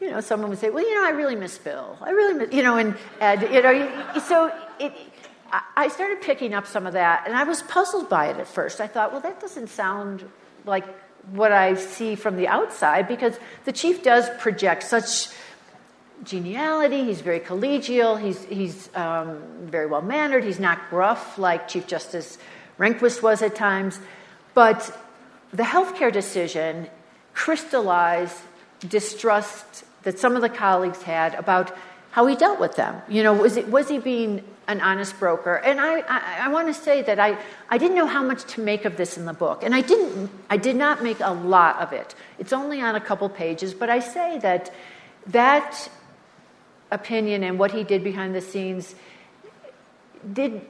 [0.00, 1.96] you know, someone would say, well, you know, I really miss Bill.
[2.00, 4.92] I really miss, you know, and, and you know, so it,
[5.76, 8.80] I started picking up some of that, and I was puzzled by it at first.
[8.80, 10.28] I thought, well, that doesn't sound
[10.66, 10.84] like
[11.32, 15.28] what I see from the outside because the chief does project such
[16.22, 17.04] geniality.
[17.04, 18.20] He's very collegial.
[18.20, 20.44] He's, he's um, very well mannered.
[20.44, 22.38] He's not gruff like Chief Justice
[22.78, 23.98] Rehnquist was at times.
[24.54, 24.96] But
[25.52, 26.88] the healthcare decision
[27.32, 28.36] crystallized
[28.80, 31.76] distrust that some of the colleagues had about
[32.10, 33.02] how he dealt with them.
[33.08, 35.56] You know, was, it, was he being an honest broker?
[35.56, 38.60] And I, I, I want to say that I, I didn't know how much to
[38.60, 39.62] make of this in the book.
[39.62, 42.14] And I, didn't, I did not make a lot of it.
[42.38, 44.72] It's only on a couple pages, but I say that
[45.28, 45.88] that
[46.90, 48.94] opinion and what he did behind the scenes
[50.32, 50.62] did,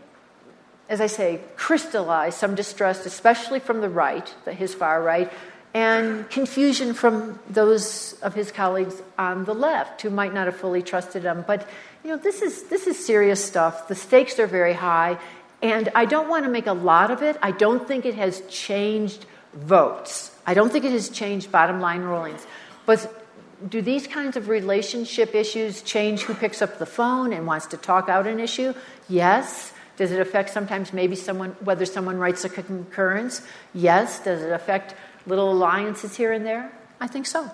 [0.88, 5.32] as I say, crystallize some distrust, especially from the right, his far right,
[5.74, 10.82] and confusion from those of his colleagues on the left who might not have fully
[10.82, 11.44] trusted him.
[11.46, 11.68] But
[12.04, 13.88] you know, this is this is serious stuff.
[13.88, 15.18] The stakes are very high,
[15.62, 17.38] and I don't want to make a lot of it.
[17.42, 20.30] I don't think it has changed votes.
[20.46, 22.46] I don't think it has changed bottom line rulings.
[22.84, 23.24] But
[23.66, 27.78] do these kinds of relationship issues change who picks up the phone and wants to
[27.78, 28.74] talk out an issue?
[29.08, 29.72] Yes.
[29.96, 33.40] Does it affect sometimes maybe someone whether someone writes a concurrence?
[33.72, 34.22] Yes.
[34.22, 34.94] Does it affect
[35.26, 36.70] little alliances here and there?
[37.00, 37.50] I think so.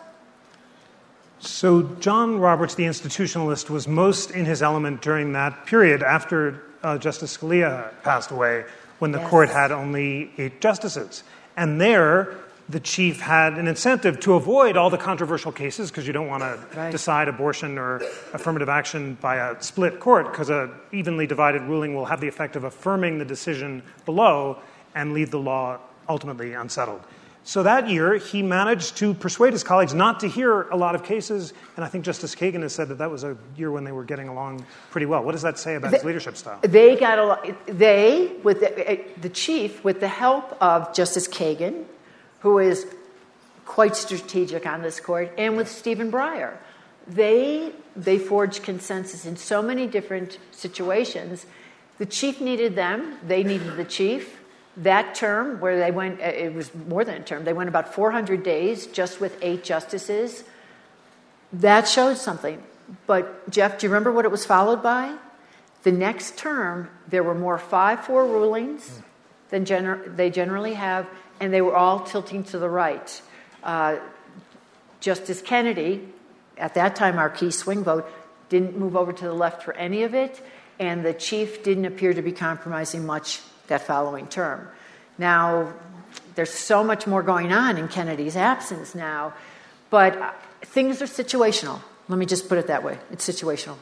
[1.41, 6.99] So, John Roberts, the institutionalist, was most in his element during that period after uh,
[6.99, 8.65] Justice Scalia passed away,
[8.99, 9.31] when the yes.
[9.31, 11.25] court had only eight justices.
[11.57, 12.37] And there,
[12.69, 16.43] the chief had an incentive to avoid all the controversial cases because you don't want
[16.43, 17.97] to decide abortion or
[18.33, 22.55] affirmative action by a split court because a evenly divided ruling will have the effect
[22.55, 24.59] of affirming the decision below
[24.95, 27.01] and leave the law ultimately unsettled.
[27.51, 31.03] So that year, he managed to persuade his colleagues not to hear a lot of
[31.03, 33.91] cases, and I think Justice Kagan has said that that was a year when they
[33.91, 35.25] were getting along pretty well.
[35.25, 36.61] What does that say about his leadership style?
[36.63, 37.67] They got a lot.
[37.67, 41.87] They, with the, eh, the chief, with the help of Justice Kagan,
[42.39, 42.87] who is
[43.67, 46.57] quite strategic on this court, and with Stephen Breyer,
[47.09, 51.47] they they forged consensus in so many different situations.
[51.99, 53.19] The chief needed them.
[53.27, 54.40] They needed the chief
[54.77, 57.95] that term, where they went, uh, it was more than a term, they went about
[57.95, 60.45] 400 days just with eight justices.
[61.53, 62.63] That showed something.
[63.07, 65.17] But, Jeff, do you remember what it was followed by?
[65.83, 69.01] The next term, there were more 5 4 rulings
[69.51, 71.07] than gener- they generally have,
[71.41, 73.23] and they were all tilting to the right.
[73.63, 73.97] Uh,
[75.01, 76.09] Justice Kennedy,
[76.57, 78.07] at that time our key swing vote,
[78.49, 80.43] didn't move over to the left for any of it,
[80.79, 84.69] and the chief didn't appear to be compromising much that following term.
[85.19, 85.73] Now,
[86.35, 89.33] there's so much more going on in Kennedy's absence now,
[89.89, 90.31] but uh,
[90.63, 91.81] things are situational.
[92.09, 93.77] Let me just put it that way it's situational.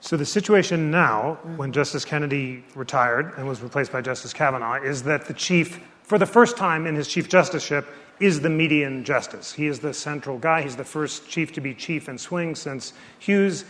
[0.00, 1.56] So, the situation now, mm.
[1.56, 6.18] when Justice Kennedy retired and was replaced by Justice Kavanaugh, is that the chief, for
[6.18, 7.86] the first time in his chief justiceship,
[8.20, 9.52] is the median justice.
[9.52, 10.62] He is the central guy.
[10.62, 13.64] He's the first chief to be chief in swing since Hughes.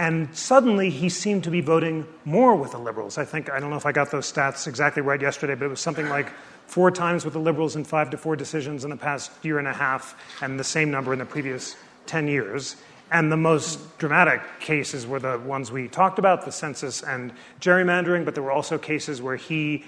[0.00, 3.18] And suddenly he seemed to be voting more with the liberals.
[3.18, 5.68] I think, I don't know if I got those stats exactly right yesterday, but it
[5.68, 6.32] was something like
[6.66, 9.68] four times with the liberals in five to four decisions in the past year and
[9.68, 12.76] a half, and the same number in the previous 10 years.
[13.12, 18.24] And the most dramatic cases were the ones we talked about the census and gerrymandering,
[18.24, 19.84] but there were also cases where he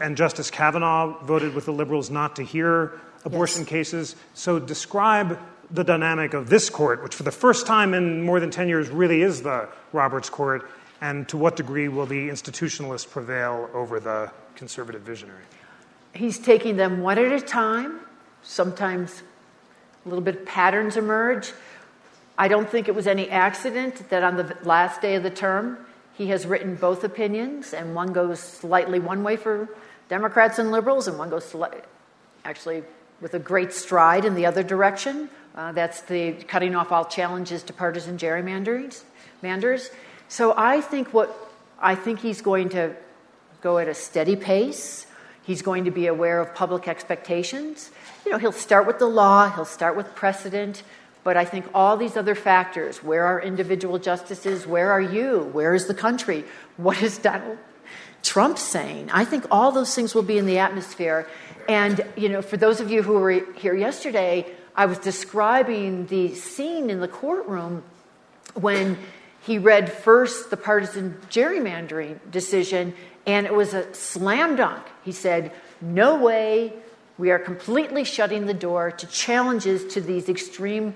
[0.00, 2.92] and Justice Kavanaugh voted with the liberals not to hear
[3.24, 3.68] abortion yes.
[3.68, 4.16] cases.
[4.34, 5.36] So, describe
[5.72, 8.90] the dynamic of this court, which for the first time in more than 10 years
[8.90, 10.68] really is the Roberts court,
[11.00, 15.42] and to what degree will the institutionalist prevail over the conservative visionary?
[16.14, 18.00] He's taking them one at a time.
[18.42, 19.22] Sometimes
[20.04, 21.52] a little bit of patterns emerge.
[22.36, 25.78] I don't think it was any accident that on the last day of the term,
[26.14, 29.68] he has written both opinions, and one goes slightly one way for
[30.08, 31.82] Democrats and liberals, and one goes sli-
[32.44, 32.82] actually
[33.20, 35.30] with a great stride in the other direction.
[35.54, 39.02] Uh, that's the cutting off all challenges to partisan gerrymanders.
[39.42, 39.90] Manders.
[40.28, 41.36] So I think what
[41.78, 42.94] I think he's going to
[43.60, 45.06] go at a steady pace.
[45.42, 47.90] He's going to be aware of public expectations.
[48.24, 50.84] You know, he'll start with the law, he'll start with precedent,
[51.24, 54.66] but I think all these other factors where are individual justices?
[54.66, 55.50] Where are you?
[55.52, 56.44] Where is the country?
[56.76, 57.58] What is Donald
[58.22, 59.10] Trump saying?
[59.12, 61.26] I think all those things will be in the atmosphere.
[61.68, 66.34] And, you know, for those of you who were here yesterday, I was describing the
[66.34, 67.82] scene in the courtroom
[68.54, 68.98] when
[69.42, 72.94] he read first the partisan gerrymandering decision,
[73.26, 74.82] and it was a slam dunk.
[75.04, 76.72] He said, No way,
[77.18, 80.94] we are completely shutting the door to challenges to these extreme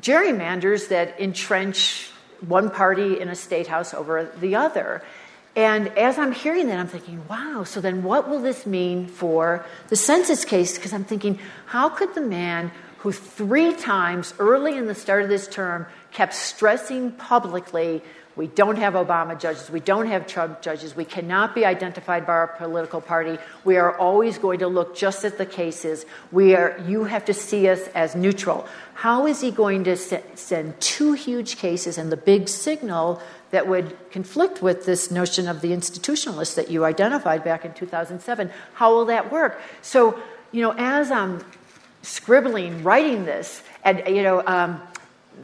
[0.00, 2.10] gerrymanders that entrench
[2.46, 5.02] one party in a state house over the other.
[5.54, 9.66] And as I'm hearing that, I'm thinking, wow, so then what will this mean for
[9.88, 10.76] the census case?
[10.76, 12.72] Because I'm thinking, how could the man
[13.02, 18.02] who three times early in the start of this term kept stressing publicly
[18.34, 19.70] we don't have Obama judges.
[19.70, 20.96] We don't have Trump judges.
[20.96, 23.38] We cannot be identified by our political party.
[23.64, 26.06] We are always going to look just at the cases.
[26.30, 28.66] We are, you have to see us as neutral.
[28.94, 33.98] How is he going to send two huge cases and the big signal that would
[34.10, 38.50] conflict with this notion of the institutionalist that you identified back in 2007?
[38.72, 39.60] How will that work?
[39.82, 40.18] So,
[40.52, 41.44] you know, as I'm
[42.02, 44.80] scribbling, writing this, and, you know, um,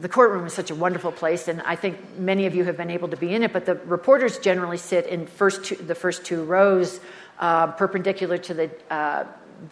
[0.01, 2.91] the courtroom is such a wonderful place, and I think many of you have been
[2.91, 3.51] able to be in it.
[3.51, 6.99] But the reporters generally sit in first two, the first two rows,
[7.39, 9.25] uh, perpendicular to the uh,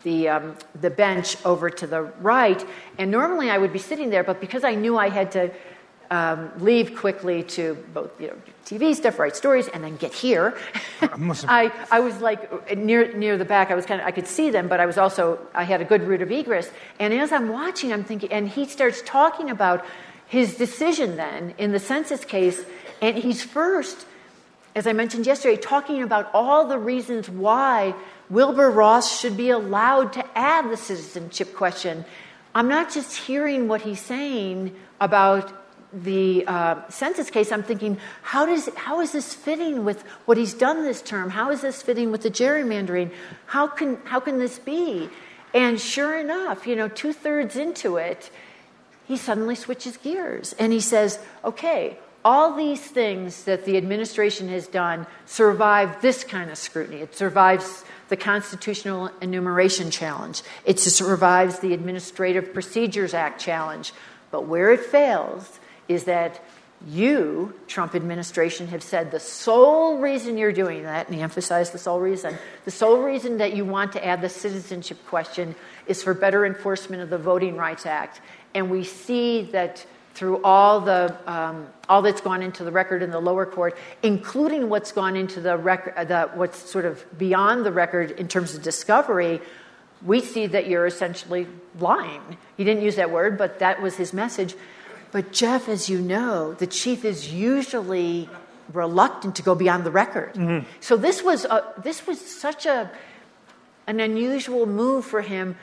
[0.04, 2.66] the um, the bench over to the right.
[2.98, 5.52] And normally I would be sitting there, but because I knew I had to
[6.10, 10.58] um, leave quickly to both you know TV stuff, write stories, and then get here.
[11.02, 13.72] I, I was like near near the back.
[13.72, 15.86] I was kind of I could see them, but I was also I had a
[15.86, 16.70] good route of egress.
[17.00, 19.86] And as I'm watching, I'm thinking, and he starts talking about
[20.28, 22.62] his decision then in the census case,
[23.02, 24.06] and he's first,
[24.76, 27.96] as I mentioned yesterday, talking about all the reasons why
[28.30, 32.04] Wilbur Ross should be allowed to add the citizenship question.
[32.54, 35.54] I'm not just hearing what he's saying about
[36.04, 40.54] the uh, census case, I'm thinking, how, does, how is this fitting with what he's
[40.54, 41.30] done this term?
[41.30, 43.12] How is this fitting with the gerrymandering?
[43.48, 45.10] How can, how can this be?
[45.54, 48.30] And sure enough, you know, two thirds into it,
[49.08, 54.68] he suddenly switches gears and he says, okay, all these things that the administration has
[54.68, 56.98] done survive this kind of scrutiny.
[56.98, 63.94] It survives the constitutional enumeration challenge, it survives the Administrative Procedures Act challenge.
[64.32, 66.44] But where it fails is that
[66.88, 71.80] you, Trump administration, have said the sole reason you're doing that, and he emphasized the
[71.80, 75.56] sole reason, the sole reason that you want to add the citizenship question
[75.88, 78.22] is for better enforcement of the Voting Rights Act
[78.58, 83.12] and we see that through all the um, all that's gone into the record in
[83.12, 88.12] the lower court, including what's gone into the record, what's sort of beyond the record
[88.12, 89.40] in terms of discovery,
[90.04, 91.46] we see that you're essentially
[91.80, 92.38] lying.
[92.58, 94.56] He didn't use that word, but that was his message.
[95.18, 98.30] But Jeff, as you know, the chief is usually
[98.72, 100.36] reluctant to go beyond the record.
[100.36, 100.70] Mm-hmm.
[100.80, 102.92] So this was a, this was such a
[103.88, 105.56] an unusual move for him,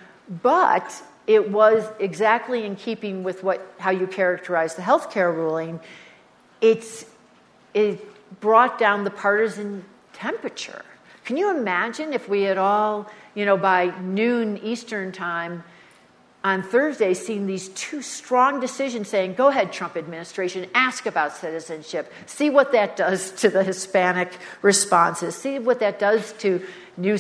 [0.43, 5.79] but it was exactly in keeping with what, how you characterize the healthcare ruling.
[6.61, 7.07] It's,
[7.75, 8.01] it
[8.41, 10.85] brought down the partisan temperature.
[11.25, 15.63] Can you imagine if we had all, you know, by noon Eastern time
[16.45, 22.13] on Thursday seeing these two strong decisions saying, go ahead, Trump administration, ask about citizenship,
[22.27, 24.31] see what that does to the Hispanic
[24.61, 26.63] responses, see what that does to
[26.99, 27.19] new,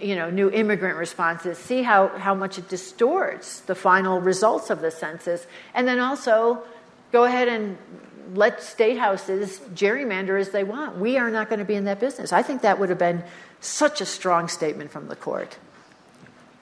[0.00, 4.82] you know, new immigrant responses, see how, how much it distorts the final results of
[4.82, 6.62] the census, and then also
[7.10, 7.78] go ahead and
[8.34, 10.98] let state houses gerrymander as they want.
[10.98, 12.34] We are not going to be in that business.
[12.34, 13.24] I think that would have been
[13.60, 15.56] such a strong statement from the court.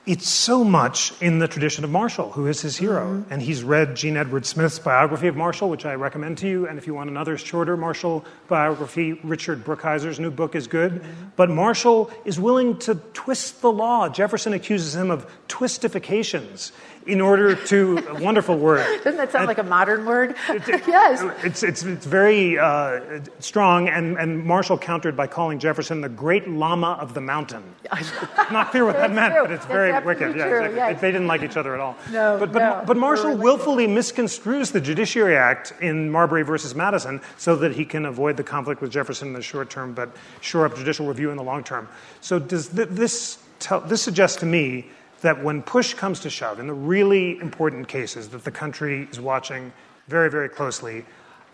[0.07, 3.07] It's so much in the tradition of Marshall, who is his hero.
[3.07, 3.33] Mm-hmm.
[3.33, 6.69] And he's read Jean Edward Smith's biography of Marshall, which I recommend to you.
[6.69, 10.93] And if you want another shorter Marshall biography, Richard Brookhiser's new book is good.
[10.93, 11.25] Mm-hmm.
[11.35, 14.09] But Marshall is willing to twist the law.
[14.09, 16.71] Jefferson accuses him of twistifications
[17.07, 18.85] in order to a wonderful word.
[19.05, 20.35] Doesn't that sound and, like a modern word?
[20.49, 21.23] It, it, yes.
[21.45, 26.49] It's, it's, it's very uh, strong, and, and Marshall countered by calling Jefferson the great
[26.49, 27.63] Lama of the mountain.
[28.51, 29.43] Not clear what that meant, true.
[29.45, 30.33] but it's very That's wicked.
[30.33, 31.01] True, yes.
[31.01, 31.97] They didn't like each other at all.
[32.11, 37.21] No, but, but, no, but Marshall willfully misconstrues the Judiciary Act in Marbury versus Madison
[37.37, 40.67] so that he can avoid the conflict with Jefferson in the short term, but shore
[40.67, 41.89] up judicial review in the long term.
[42.21, 44.87] So does th- this, tell, this suggests to me
[45.23, 49.21] that when push comes to shove, in the really important cases that the country is
[49.21, 49.73] watching
[50.09, 51.05] very, very closely,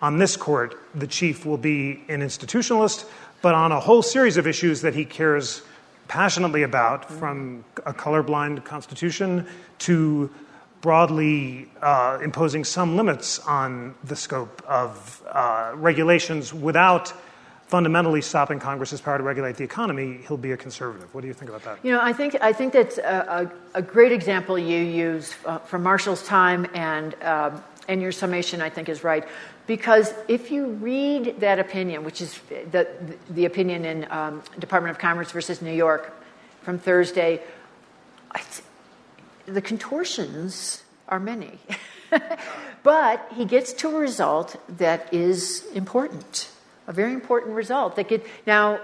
[0.01, 3.05] on this court, the chief will be an institutionalist,
[3.41, 5.63] but on a whole series of issues that he cares
[6.09, 9.47] passionately about, from a colorblind constitution
[9.79, 10.29] to
[10.81, 17.13] broadly uh, imposing some limits on the scope of uh, regulations without
[17.73, 21.09] fundamentally stopping Congress's power to regulate the economy, he'll be a conservative.
[21.15, 21.79] What do you think about that?
[21.83, 25.83] You know, I think I think that's a, a, great example you use uh, from
[25.83, 27.59] Marshall's time, and uh,
[27.89, 29.25] and your summation I think is right,
[29.67, 32.39] because if you read that opinion, which is
[32.73, 32.87] the
[33.31, 36.13] the opinion in um, Department of Commerce versus New York
[36.61, 37.41] from Thursday,
[39.47, 41.59] the contortions are many.
[42.83, 46.52] but he gets to a result that is important
[46.87, 47.97] a very important result.
[47.97, 48.81] That could, now,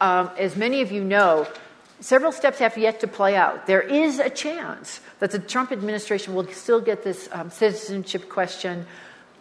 [0.00, 1.46] um, as many of you know,
[2.00, 3.66] several steps have yet to play out.
[3.66, 8.86] There is a chance that the Trump administration will still get this um, citizenship question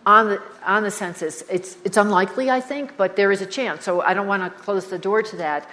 [0.06, 1.44] on the, on the census.
[1.50, 3.84] It's, it's unlikely, I think, but there is a chance.
[3.84, 5.70] So I don't want to close the door to that.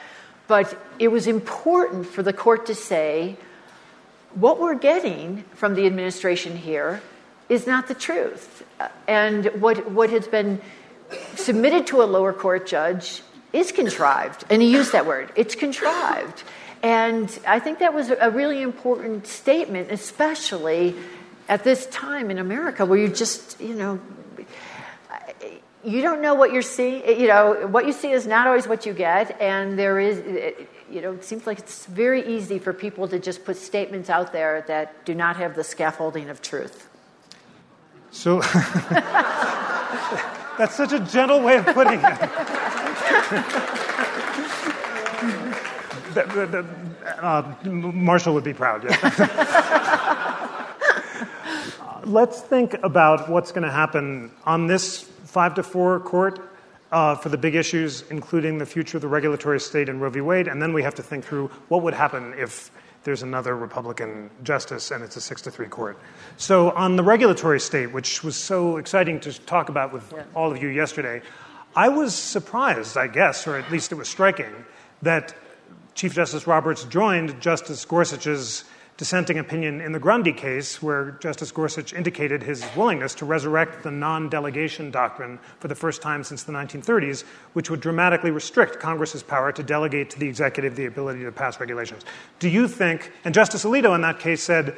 [0.49, 3.37] But it was important for the court to say
[4.35, 7.03] what we're getting from the administration here
[7.49, 8.65] is not the truth.
[9.09, 10.61] And what, what has been
[11.35, 14.45] submitted to a lower court judge is contrived.
[14.51, 16.43] And he used that word it's contrived.
[16.83, 20.95] And I think that was a really important statement, especially
[21.49, 24.01] at this time in America where you just, you know,
[25.83, 27.21] you don't know what you're seeing.
[27.21, 29.41] You know, what you see is not always what you get.
[29.41, 30.19] And there is,
[30.91, 34.33] you know, it seems like it's very easy for people to just put statements out
[34.33, 36.89] there that do not have the scaffolding of truth.
[38.11, 38.43] So.
[40.59, 42.19] That's such a gentle way of putting it.
[47.23, 48.85] uh, Marshall would be proud,
[52.07, 56.41] let's think about what's going to happen on this five to four court
[56.93, 60.21] uh, for the big issues, including the future of the regulatory state and Roe v.
[60.21, 62.71] Wade, and then we have to think through what would happen if
[63.07, 65.97] there's another Republican justice and it's a six to three court.
[66.37, 70.25] So, on the regulatory state, which was so exciting to talk about with yeah.
[70.35, 71.23] all of you yesterday,
[71.77, 74.53] I was surprised, I guess, or at least it was striking,
[75.03, 75.35] that
[75.95, 78.65] Chief Justice Roberts joined Justice Gorsuch's
[78.97, 83.91] dissenting opinion in the Gundy case, where Justice Gorsuch indicated his willingness to resurrect the
[83.91, 89.23] non delegation doctrine for the first time since the 1930s, which would dramatically restrict Congress's
[89.23, 92.05] power to delegate to the executive the ability to pass regulations.
[92.39, 94.77] Do you think, and Justice Alito in that case said,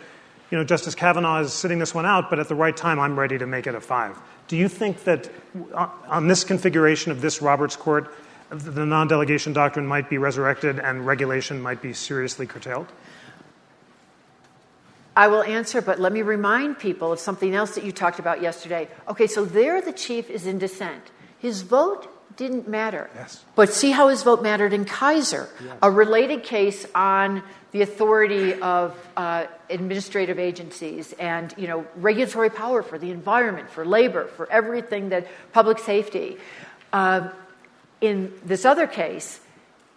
[0.50, 3.18] you know, Justice Kavanaugh is sitting this one out, but at the right time, I'm
[3.18, 4.18] ready to make it a five.
[4.48, 5.30] Do you think that
[5.74, 8.12] uh, on this configuration of this Roberts Court,
[8.50, 12.86] the non delegation doctrine might be resurrected and regulation might be seriously curtailed?
[15.18, 18.40] I will answer, but let me remind people of something else that you talked about
[18.40, 18.86] yesterday.
[19.08, 21.02] Okay, so there the chief is in dissent.
[21.40, 23.10] His vote didn't matter.
[23.16, 23.44] Yes.
[23.56, 25.76] But see how his vote mattered in Kisor, yes.
[25.82, 27.42] a related case on
[27.72, 33.84] the authority of uh, administrative agencies and you know regulatory power for the environment, for
[33.84, 36.36] labor, for everything that public safety.
[36.92, 37.28] Uh,
[38.00, 39.40] in this other case,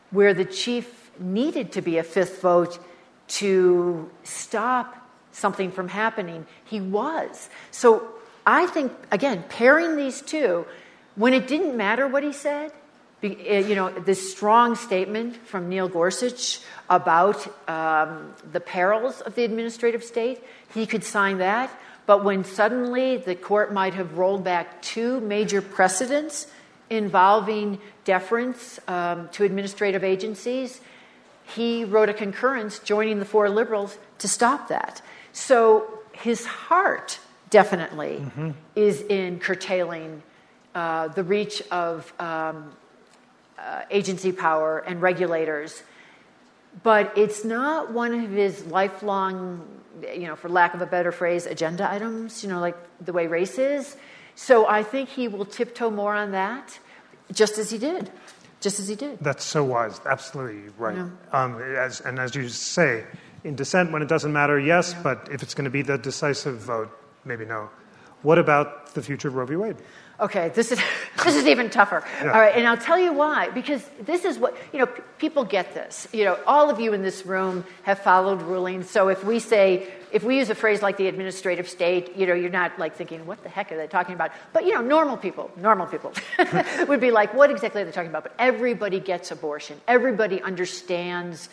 [0.09, 2.79] where the chief needed to be a fifth vote
[3.27, 5.00] to stop
[5.31, 6.45] something from happening.
[6.65, 7.49] He was.
[7.71, 8.07] So
[8.45, 10.65] I think, again, pairing these two,
[11.15, 12.71] when it didn't matter what he said,
[13.23, 16.59] eh, you know, this strong statement from Neil Gorsuch
[16.89, 21.71] about um, the perils of the administrative state, he could sign that.
[22.05, 26.47] But when suddenly the court might have rolled back two major precedents
[26.89, 30.81] involving deference um, to administrative agencies,
[31.45, 35.01] he wrote a concurrence joining the four liberals to stop that.
[35.33, 37.19] So his heart
[37.51, 38.51] definitely, mm-hmm.
[38.75, 40.23] is in curtailing
[40.73, 42.73] uh, the reach of um,
[43.59, 45.83] uh, agency power and regulators.
[46.83, 49.67] But it's not one of his lifelong,
[50.01, 53.27] you know, for lack of a better phrase, agenda items, you know, like the way
[53.27, 53.97] race is.
[54.35, 56.79] So I think he will tiptoe more on that,
[57.33, 58.09] just as he did.
[58.61, 59.19] Just as he did.
[59.19, 59.99] That's so wise.
[60.05, 60.97] Absolutely right.
[61.33, 63.03] Um, as, and as you say,
[63.43, 66.57] in dissent, when it doesn't matter, yes, but if it's going to be the decisive
[66.57, 66.89] vote,
[67.25, 67.69] maybe no.
[68.21, 69.55] What about the future of Roe v.
[69.55, 69.77] Wade?
[70.19, 70.79] Okay, this is
[71.23, 72.03] this is even tougher.
[72.21, 72.31] Yeah.
[72.31, 73.49] All right, and I'll tell you why.
[73.49, 74.85] Because this is what you know.
[74.85, 76.07] P- people get this.
[76.13, 78.89] You know, all of you in this room have followed rulings.
[78.89, 82.35] So if we say, if we use a phrase like the administrative state, you know,
[82.35, 84.31] you're not like thinking, what the heck are they talking about?
[84.53, 86.13] But you know, normal people, normal people
[86.87, 88.23] would be like, what exactly are they talking about?
[88.23, 89.81] But everybody gets abortion.
[89.87, 91.49] Everybody understands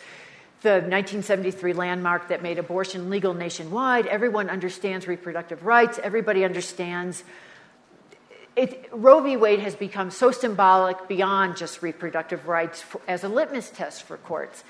[0.61, 4.05] the 1973 landmark that made abortion legal nationwide.
[4.07, 5.99] Everyone understands reproductive rights.
[6.03, 7.23] Everybody understands.
[8.55, 9.37] It, Roe v.
[9.37, 14.17] Wade has become so symbolic beyond just reproductive rights for, as a litmus test for
[14.17, 14.63] courts.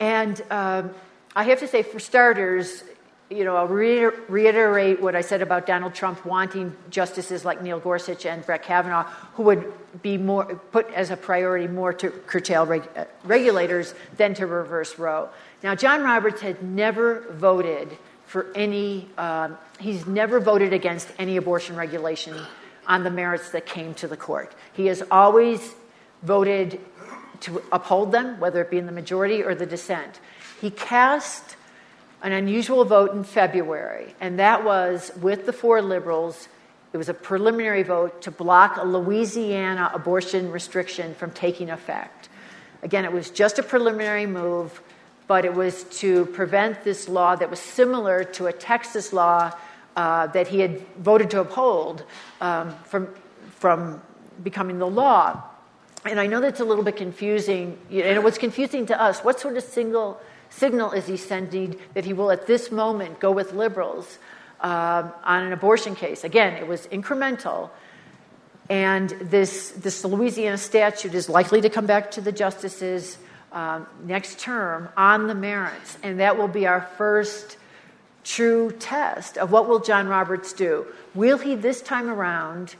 [0.00, 0.90] And um,
[1.36, 2.82] I have to say, for starters,
[3.30, 8.24] you know, I'll reiterate what I said about Donald Trump wanting justices like Neil Gorsuch
[8.24, 9.04] and Brett Kavanaugh,
[9.34, 9.70] who would
[10.00, 12.88] be more put as a priority more to curtail reg,
[13.24, 15.28] regulators than to reverse Roe.
[15.62, 17.90] Now, John Roberts had never voted
[18.24, 19.10] for any.
[19.18, 22.34] Um, he's never voted against any abortion regulation
[22.86, 24.54] on the merits that came to the court.
[24.72, 25.74] He has always
[26.22, 26.80] voted
[27.40, 30.18] to uphold them, whether it be in the majority or the dissent.
[30.62, 31.56] He cast
[32.22, 36.48] an unusual vote in February, and that was with the four liberals.
[36.92, 42.28] It was a preliminary vote to block a Louisiana abortion restriction from taking effect.
[42.82, 44.80] Again, it was just a preliminary move,
[45.26, 49.52] but it was to prevent this law that was similar to a Texas law
[49.96, 52.04] uh, that he had voted to uphold
[52.40, 53.08] um, from,
[53.56, 54.00] from
[54.42, 55.42] becoming the law.
[56.04, 59.20] And I know that's a little bit confusing, and it was confusing to us.
[59.20, 63.30] What sort of single signal is he sending that he will, at this moment, go
[63.30, 64.18] with liberals
[64.60, 66.24] uh, on an abortion case?
[66.24, 67.70] Again, it was incremental.
[68.70, 73.18] And this, this Louisiana statute is likely to come back to the justices
[73.52, 75.96] um, next term on the merits.
[76.02, 77.56] And that will be our first
[78.24, 80.86] true test of what will John Roberts do.
[81.14, 82.76] Will he this time around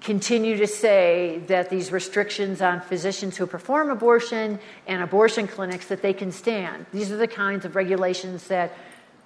[0.00, 6.02] continue to say that these restrictions on physicians who perform abortion and abortion clinics that
[6.02, 6.86] they can stand.
[6.92, 8.72] These are the kinds of regulations that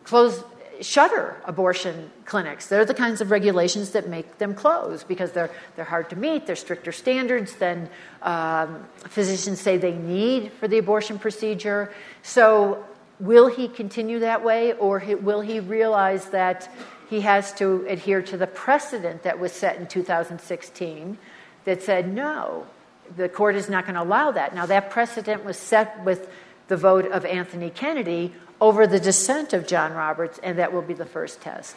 [0.05, 0.43] close
[0.81, 2.67] shutter abortion clinics.
[2.67, 6.47] They're the kinds of regulations that make them close because they're, they're hard to meet,
[6.47, 7.89] they're stricter standards than
[8.23, 11.93] um, physicians say they need for the abortion procedure.
[12.23, 12.85] So,
[13.21, 16.69] will he continue that way, or will he realize that
[17.13, 21.19] he has to adhere to the precedent that was set in 2016
[21.67, 22.67] that said no,
[23.15, 24.55] the court is not going to allow that.
[24.55, 26.27] Now, that precedent was set with
[26.69, 28.33] the vote of Anthony Kennedy
[28.63, 31.77] over the dissent of John Roberts, and that will be the first test.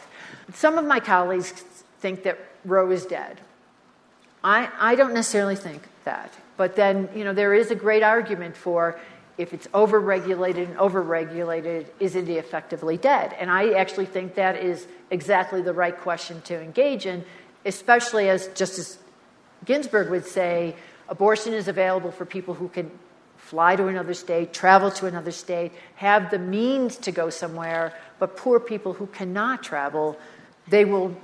[0.54, 1.50] Some of my colleagues
[2.00, 3.38] think that Roe is dead.
[4.42, 6.32] I, I don't necessarily think that.
[6.56, 8.98] But then, you know, there is a great argument for
[9.38, 13.34] if it's overregulated and overregulated, is it effectively dead?
[13.38, 17.24] And I actually think that is exactly the right question to engage in,
[17.64, 18.98] especially as Justice
[19.64, 20.74] Ginsburg would say
[21.08, 22.90] abortion is available for people who can
[23.36, 28.36] fly to another state, travel to another state, have the means to go somewhere, but
[28.36, 30.18] poor people who cannot travel,
[30.66, 31.16] they will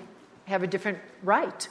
[0.45, 1.69] have a different right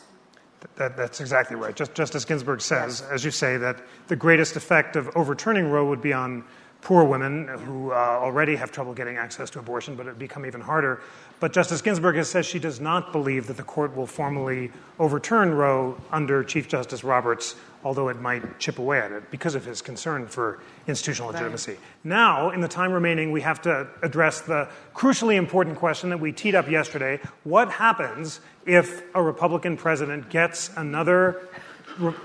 [0.75, 1.75] that, that's exactly right.
[1.75, 6.01] Just, Justice Ginsburg says, as you say, that the greatest effect of overturning Roe would
[6.01, 6.43] be on
[6.81, 10.45] poor women who uh, already have trouble getting access to abortion, but it would become
[10.45, 11.01] even harder.
[11.39, 15.53] But Justice Ginsburg has said she does not believe that the court will formally overturn
[15.53, 19.81] Roe under Chief Justice Roberts, although it might chip away at it because of his
[19.81, 21.71] concern for institutional legitimacy.
[21.71, 21.79] Right.
[22.03, 26.31] Now, in the time remaining, we have to address the crucially important question that we
[26.31, 31.41] teed up yesterday what happens if a Republican president gets another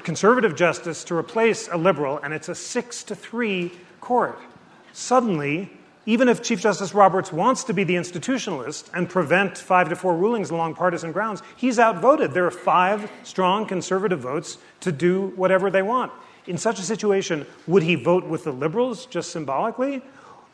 [0.04, 4.38] conservative justice to replace a liberal and it's a six to three court?
[4.92, 5.70] Suddenly,
[6.06, 10.16] even if Chief Justice Roberts wants to be the institutionalist and prevent five to four
[10.16, 12.32] rulings along partisan grounds, he's outvoted.
[12.32, 16.12] There are five strong conservative votes to do whatever they want.
[16.46, 20.00] In such a situation, would he vote with the liberals just symbolically?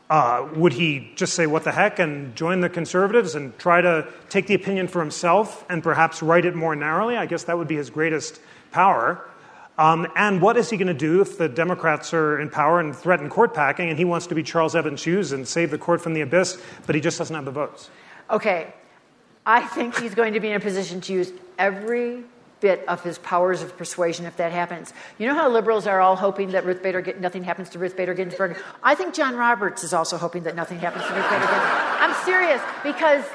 [0.09, 4.07] Uh, would he just say, what the heck, and join the conservatives and try to
[4.29, 7.15] take the opinion for himself and perhaps write it more narrowly?
[7.15, 8.41] I guess that would be his greatest
[8.71, 9.23] power.
[9.77, 12.95] Um, and what is he going to do if the Democrats are in power and
[12.95, 16.01] threaten court packing and he wants to be Charles Evans Hughes and save the court
[16.01, 17.89] from the abyss, but he just doesn't have the votes?
[18.29, 18.71] Okay.
[19.45, 22.23] I think he's going to be in a position to use every
[22.61, 24.93] bit of his powers of persuasion if that happens.
[25.17, 28.13] You know how liberals are all hoping that Ruth Bader nothing happens to Ruth Bader
[28.13, 28.57] Ginsburg?
[28.81, 31.71] I think John Roberts is also hoping that nothing happens to Ruth Bader Ginsburg.
[31.99, 33.25] I'm serious because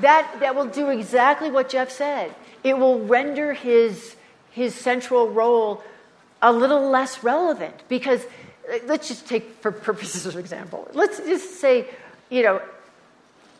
[0.00, 2.34] that that will do exactly what Jeff said.
[2.62, 4.14] It will render his
[4.50, 5.82] his central role
[6.42, 8.24] a little less relevant because
[8.84, 10.88] let's just take for purposes of example.
[10.92, 11.86] Let's just say,
[12.28, 12.62] you know,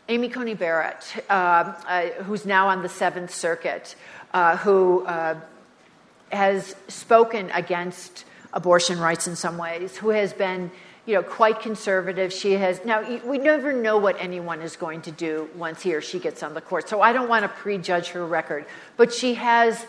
[0.09, 3.95] Amy Coney Barrett, uh, uh, who's now on the Seventh Circuit,
[4.33, 5.39] uh, who uh,
[6.33, 10.71] has spoken against abortion rights in some ways, who has been
[11.07, 12.33] you know, quite conservative.
[12.33, 13.03] She has now.
[13.25, 16.55] We never know what anyone is going to do once he or she gets on
[16.55, 16.89] the court.
[16.89, 18.67] So I don't want to prejudge her record,
[18.97, 19.87] but she has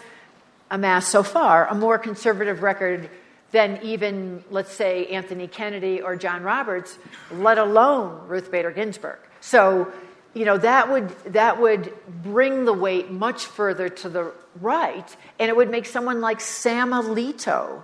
[0.72, 3.10] amassed so far a more conservative record
[3.52, 6.98] than even, let's say, Anthony Kennedy or John Roberts,
[7.32, 9.20] let alone Ruth Bader Ginsburg.
[9.42, 9.92] So
[10.34, 11.94] you know, that would, that would
[12.24, 16.92] bring the weight much further to the right, and it would make someone like Sam
[16.92, 17.84] Alito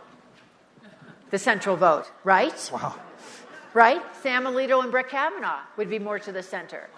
[1.29, 2.69] the central vote, right?
[2.71, 2.95] Wow.
[3.73, 4.01] Right?
[4.23, 6.89] Sam Alito and Brett Kavanaugh would be more to the center.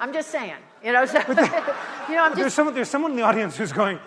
[0.00, 1.04] I'm just saying, you know.
[1.04, 2.36] So, you know, I'm just.
[2.36, 4.00] There's someone, there's someone in the audience who's going,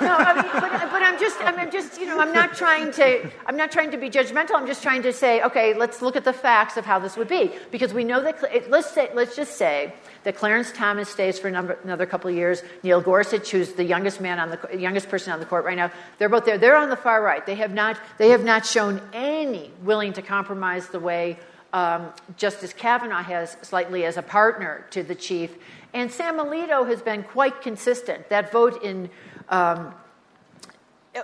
[0.00, 3.28] no, I mean, but, but, I'm just, I'm just, you know, I'm not trying to,
[3.46, 4.54] I'm not trying to be judgmental.
[4.54, 7.28] I'm just trying to say, okay, let's look at the facts of how this would
[7.28, 8.70] be, because we know that.
[8.70, 12.62] Let's say, let's just say that Clarence Thomas stays for number, another couple of years.
[12.84, 15.90] Neil Gorsuch, who's the youngest man on the youngest person on the court right now,
[16.18, 16.58] they're both there.
[16.58, 17.44] They're on the far right.
[17.44, 21.38] They have not, they have not shown any willing to compromise the way
[21.72, 25.56] um, Justice Kavanaugh has slightly as a partner to the chief.
[25.94, 28.28] And Sam Alito has been quite consistent.
[28.28, 29.10] That vote in
[29.52, 29.94] um,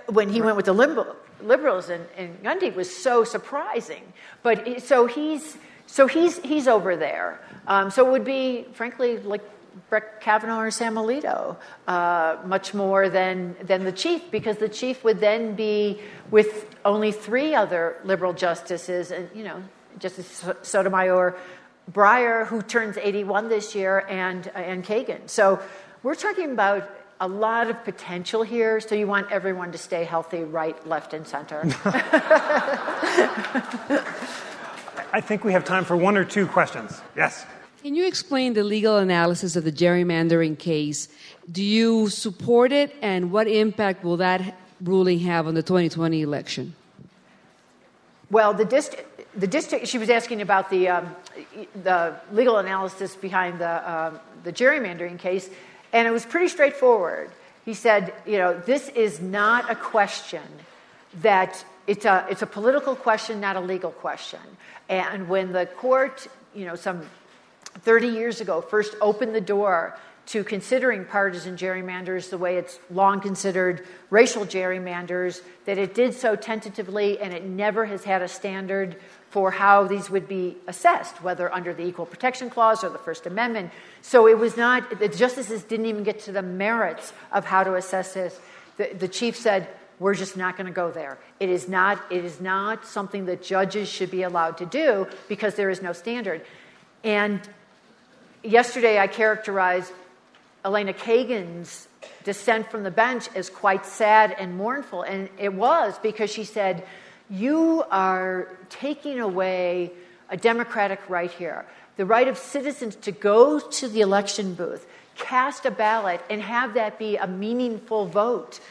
[0.07, 4.13] when he went with the liberal, liberals and, and Gundy was so surprising.
[4.43, 5.57] But so he's
[5.87, 7.41] so he's he's over there.
[7.67, 9.41] Um, so it would be, frankly, like
[9.89, 11.57] Brett Kavanaugh or Sam Alito,
[11.87, 15.99] uh, much more than than the chief, because the chief would then be
[16.29, 19.63] with only three other liberal justices, and you know,
[19.97, 21.35] Justice Sotomayor,
[21.91, 25.27] Breyer, who turns 81 this year, and and Kagan.
[25.27, 25.59] So
[26.03, 30.43] we're talking about a lot of potential here, so you want everyone to stay healthy
[30.43, 31.61] right, left, and center.
[35.11, 37.01] I think we have time for one or two questions.
[37.15, 37.45] Yes.
[37.81, 41.09] Can you explain the legal analysis of the gerrymandering case?
[41.51, 46.73] Do you support it, and what impact will that ruling have on the 2020 election?
[48.31, 49.05] Well, the district.
[49.39, 49.87] The district.
[49.87, 51.15] She was asking about the um,
[51.83, 55.49] the legal analysis behind the uh, the gerrymandering case.
[55.93, 57.31] And it was pretty straightforward.
[57.65, 60.41] He said, you know, this is not a question
[61.21, 64.39] that it's a, it's a political question, not a legal question.
[64.87, 67.01] And when the court, you know, some
[67.81, 73.19] 30 years ago first opened the door to considering partisan gerrymanders the way it's long
[73.19, 78.95] considered racial gerrymanders, that it did so tentatively and it never has had a standard
[79.29, 83.25] for how these would be assessed, whether under the Equal Protection Clause or the First
[83.25, 83.71] Amendment.
[84.01, 87.75] So it was not, the justices didn't even get to the merits of how to
[87.75, 88.39] assess this.
[88.77, 89.67] The, the chief said,
[89.99, 91.19] we're just not going to go there.
[91.39, 95.55] It is not, it is not something that judges should be allowed to do because
[95.55, 96.41] there is no standard.
[97.03, 97.41] And
[98.43, 99.91] yesterday I characterized
[100.65, 101.87] Elena Kagan's
[102.23, 105.03] dissent from the bench as quite sad and mournful.
[105.03, 106.83] And it was because she said,
[107.29, 109.91] you are taking away
[110.29, 111.65] a democratic right here
[111.99, 116.75] the right of citizens to go to the election booth, cast a ballot, and have
[116.75, 118.61] that be a meaningful vote,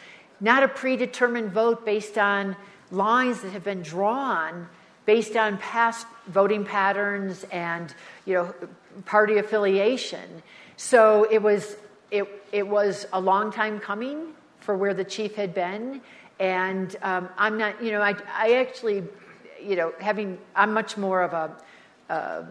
[0.40, 2.56] not a predetermined vote based on
[2.90, 4.66] lines that have been drawn
[5.04, 7.94] based on past voting patterns and
[8.24, 8.54] you know
[9.04, 10.42] party affiliation.
[10.78, 11.76] So it was
[12.10, 16.00] it, it was a long time coming for where the chief had been
[16.38, 19.02] and um, I'm not, you know, I, I actually,
[19.62, 22.44] you know, having, I'm much more of a, uh,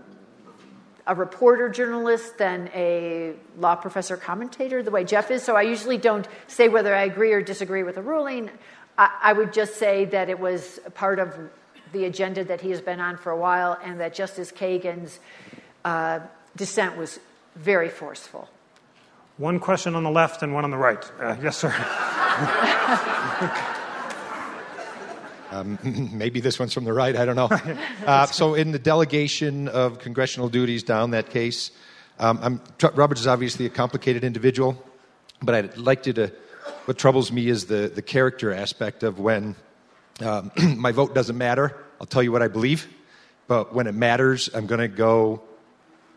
[1.07, 5.41] a reporter journalist than a law professor commentator, the way Jeff is.
[5.41, 8.49] So I usually don't say whether I agree or disagree with a ruling.
[8.97, 11.33] I, I would just say that it was part of
[11.93, 15.19] the agenda that he has been on for a while, and that Justice Kagan's
[15.85, 16.19] uh,
[16.57, 17.19] dissent was
[17.55, 18.49] very forceful.
[19.37, 21.09] One question on the left and one on the right.
[21.19, 21.73] Uh, yes, sir.
[25.51, 25.79] Um,
[26.13, 27.49] maybe this one's from the right, I don't know.
[28.05, 31.71] Uh, so, in the delegation of congressional duties down that case,
[32.19, 32.61] um,
[32.93, 34.81] Roberts is obviously a complicated individual,
[35.41, 36.31] but I'd like to, to
[36.85, 39.55] what troubles me is the, the character aspect of when
[40.21, 41.75] um, my vote doesn't matter.
[41.99, 42.87] I'll tell you what I believe,
[43.47, 45.41] but when it matters, I'm going to go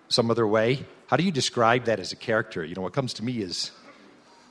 [0.08, 0.86] some other way.
[1.06, 2.64] How do you describe that as a character?
[2.64, 3.72] You know, what comes to me is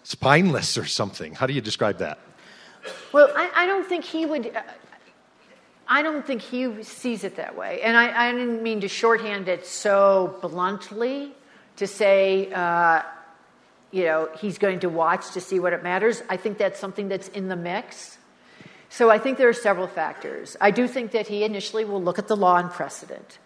[0.03, 1.34] spineless or something.
[1.34, 2.19] How do you describe that?
[3.11, 4.47] Well, I, I don't think he would.
[4.55, 4.61] Uh,
[5.88, 7.82] I don't think he sees it that way.
[7.82, 11.34] And I, I, didn't mean to shorthand it so bluntly
[11.77, 13.01] to say, uh,
[13.89, 16.21] you know, he's going to watch to see what it matters.
[16.30, 18.19] I think that's something that's in the mix.
[18.89, 20.55] So I think there are several factors.
[20.61, 23.39] I do think that he initially will look at the law and precedent.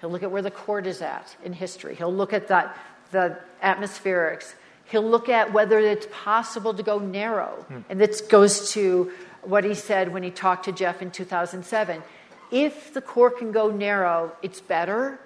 [0.00, 1.94] He'll look at where the court is at in history.
[1.94, 2.70] He'll look at the,
[3.10, 4.54] the atmospherics.
[4.90, 7.64] He'll look at whether it's possible to go narrow.
[7.68, 7.80] Hmm.
[7.88, 9.12] And this goes to
[9.42, 12.02] what he said when he talked to Jeff in 2007.
[12.50, 15.20] If the court can go narrow, it's better.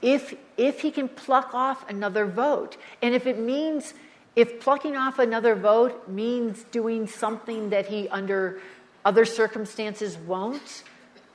[0.00, 3.92] If, if he can pluck off another vote, and if it means,
[4.34, 8.60] if plucking off another vote means doing something that he, under
[9.04, 10.82] other circumstances, won't,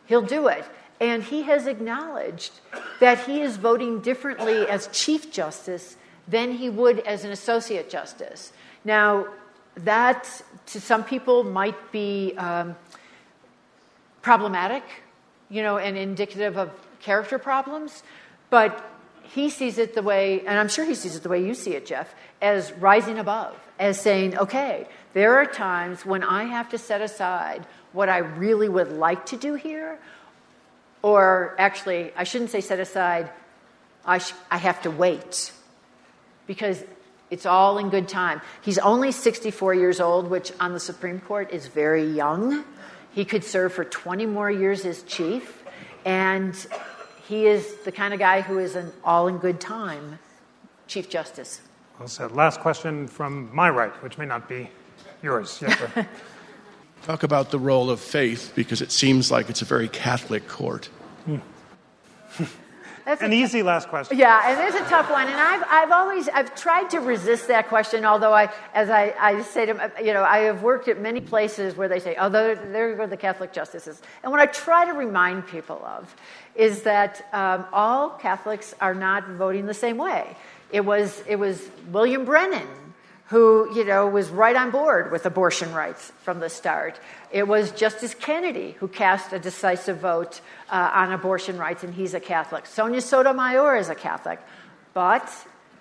[0.08, 0.66] he'll do it.
[1.00, 2.54] And he has acknowledged
[3.00, 5.98] that he is voting differently as Chief Justice
[6.28, 8.52] than he would as an Associate Justice.
[8.84, 9.28] Now,
[9.78, 12.76] that to some people might be um,
[14.22, 14.84] problematic,
[15.50, 18.04] you know, and indicative of character problems,
[18.50, 18.90] but
[19.24, 21.72] he sees it the way, and I'm sure he sees it the way you see
[21.76, 26.78] it, Jeff, as rising above, as saying, okay, there are times when I have to
[26.78, 29.98] set aside what I really would like to do here,
[31.02, 33.30] or actually, I shouldn't say set aside,
[34.06, 35.52] I, sh- I have to wait.
[36.48, 36.84] Because
[37.30, 38.42] it's all in good time.
[38.62, 42.64] He's only 64 years old, which on the Supreme Court is very young.
[43.12, 45.64] He could serve for 20 more years as chief,
[46.04, 46.56] and
[47.28, 50.20] he is the kind of guy who is an all in good time
[50.88, 51.62] Chief Justice.
[51.98, 52.32] Well said.
[52.34, 54.70] Last question from my right, which may not be
[55.24, 55.60] yours.
[55.62, 55.82] Yes,
[57.04, 60.90] Talk about the role of faith because it seems like it's a very Catholic court.
[61.26, 61.38] Hmm.
[63.06, 64.18] That's an easy last question.
[64.18, 65.28] Yeah, and it's a tough one.
[65.28, 68.04] And I've, I've always I've tried to resist that question.
[68.04, 71.76] Although I, as I, I say to you know, I have worked at many places
[71.76, 74.94] where they say, "Oh, there, there go the Catholic justices." And what I try to
[74.94, 76.16] remind people of
[76.56, 80.36] is that um, all Catholics are not voting the same way.
[80.72, 82.68] It was it was William Brennan
[83.28, 87.00] who, you know, was right on board with abortion rights from the start.
[87.32, 92.14] It was Justice Kennedy who cast a decisive vote uh, on abortion rights, and he's
[92.14, 92.66] a Catholic.
[92.68, 94.40] Sonia Sotomayor is a Catholic.
[94.94, 95.32] But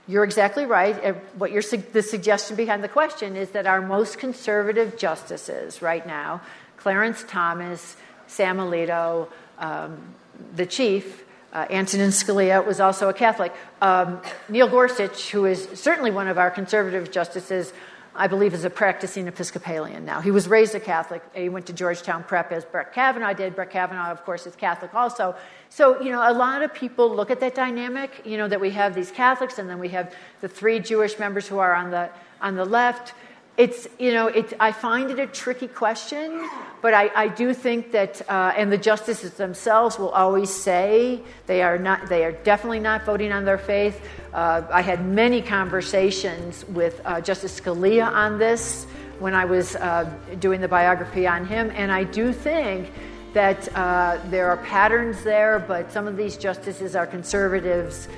[0.07, 1.17] you're exactly right.
[1.37, 1.53] What
[1.93, 6.41] the suggestion behind the question is that our most conservative justices right now,
[6.77, 9.29] Clarence Thomas, Sam Alito,
[9.59, 10.15] um,
[10.57, 11.24] the chief,
[11.55, 13.53] uh, Antonin Scalia was also a Catholic.
[13.81, 17.73] Um, Neil Gorsuch, who is certainly one of our conservative justices,
[18.17, 20.21] I believe is a practicing Episcopalian now.
[20.21, 21.23] He was raised a Catholic.
[21.35, 23.57] He went to Georgetown Prep as Brett Kavanaugh did.
[23.57, 25.35] Brett Kavanaugh, of course, is Catholic also.
[25.69, 28.71] So, you know, a lot of people look at that dynamic, you know, that we
[28.71, 32.09] have these Catholics and then we have the three Jewish members who are on the,
[32.41, 33.15] on the left
[33.57, 36.49] it's you know it, i find it a tricky question
[36.83, 41.63] but i, I do think that uh, and the justices themselves will always say they
[41.63, 44.01] are not they are definitely not voting on their faith.
[44.33, 48.87] Uh, i had many conversations with uh, justice scalia on this
[49.21, 52.91] when i was uh, doing the biography on him and i do think
[53.35, 58.09] that uh, there are patterns there but some of these justices are conservatives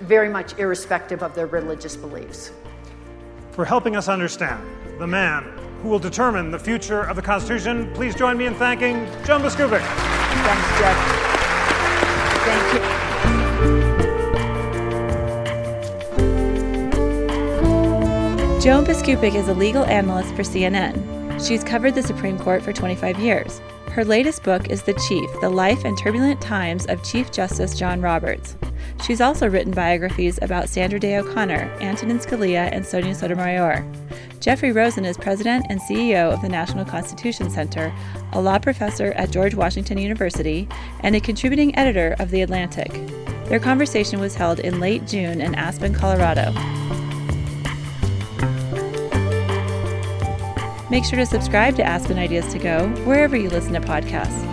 [0.00, 2.52] very much irrespective of their religious beliefs
[3.52, 4.64] for helping us understand
[4.98, 5.44] the man
[5.82, 7.92] who will determine the future of the Constitution.
[7.94, 9.80] Please join me in thanking Joan Biskupic.
[9.80, 10.96] Thanks, Jeff.
[12.44, 12.80] Thank you.
[18.60, 21.46] Joan Biskupic is a legal analyst for CNN.
[21.46, 23.58] She's covered the Supreme Court for 25 years.
[23.92, 28.00] Her latest book is The Chief The Life and Turbulent Times of Chief Justice John
[28.00, 28.56] Roberts.
[29.04, 33.84] She's also written biographies about Sandra Day O'Connor, Antonin Scalia, and Sonia Sotomayor.
[34.38, 37.92] Jeffrey Rosen is president and CEO of the National Constitution Center,
[38.32, 40.68] a law professor at George Washington University,
[41.00, 42.92] and a contributing editor of The Atlantic.
[43.46, 46.52] Their conversation was held in late June in Aspen, Colorado.
[50.90, 54.44] Make sure to subscribe to Aspen Ideas to Go wherever you listen to podcasts.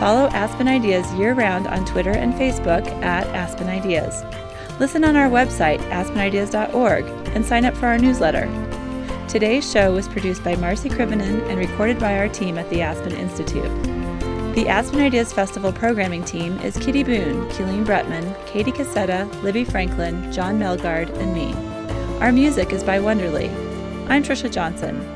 [0.00, 4.24] Follow Aspen Ideas year round on Twitter and Facebook at Aspen Ideas.
[4.80, 7.04] Listen on our website, aspenideas.org,
[7.36, 8.46] and sign up for our newsletter.
[9.28, 13.12] Today's show was produced by Marcy Krivonen and recorded by our team at the Aspen
[13.12, 13.70] Institute.
[14.56, 20.32] The Aspen Ideas Festival programming team is Kitty Boone, Keeleen Bretman, Katie Cassetta, Libby Franklin,
[20.32, 21.54] John Melgard, and me.
[22.20, 23.50] Our music is by Wonderly.
[24.08, 25.15] I'm Trisha Johnson.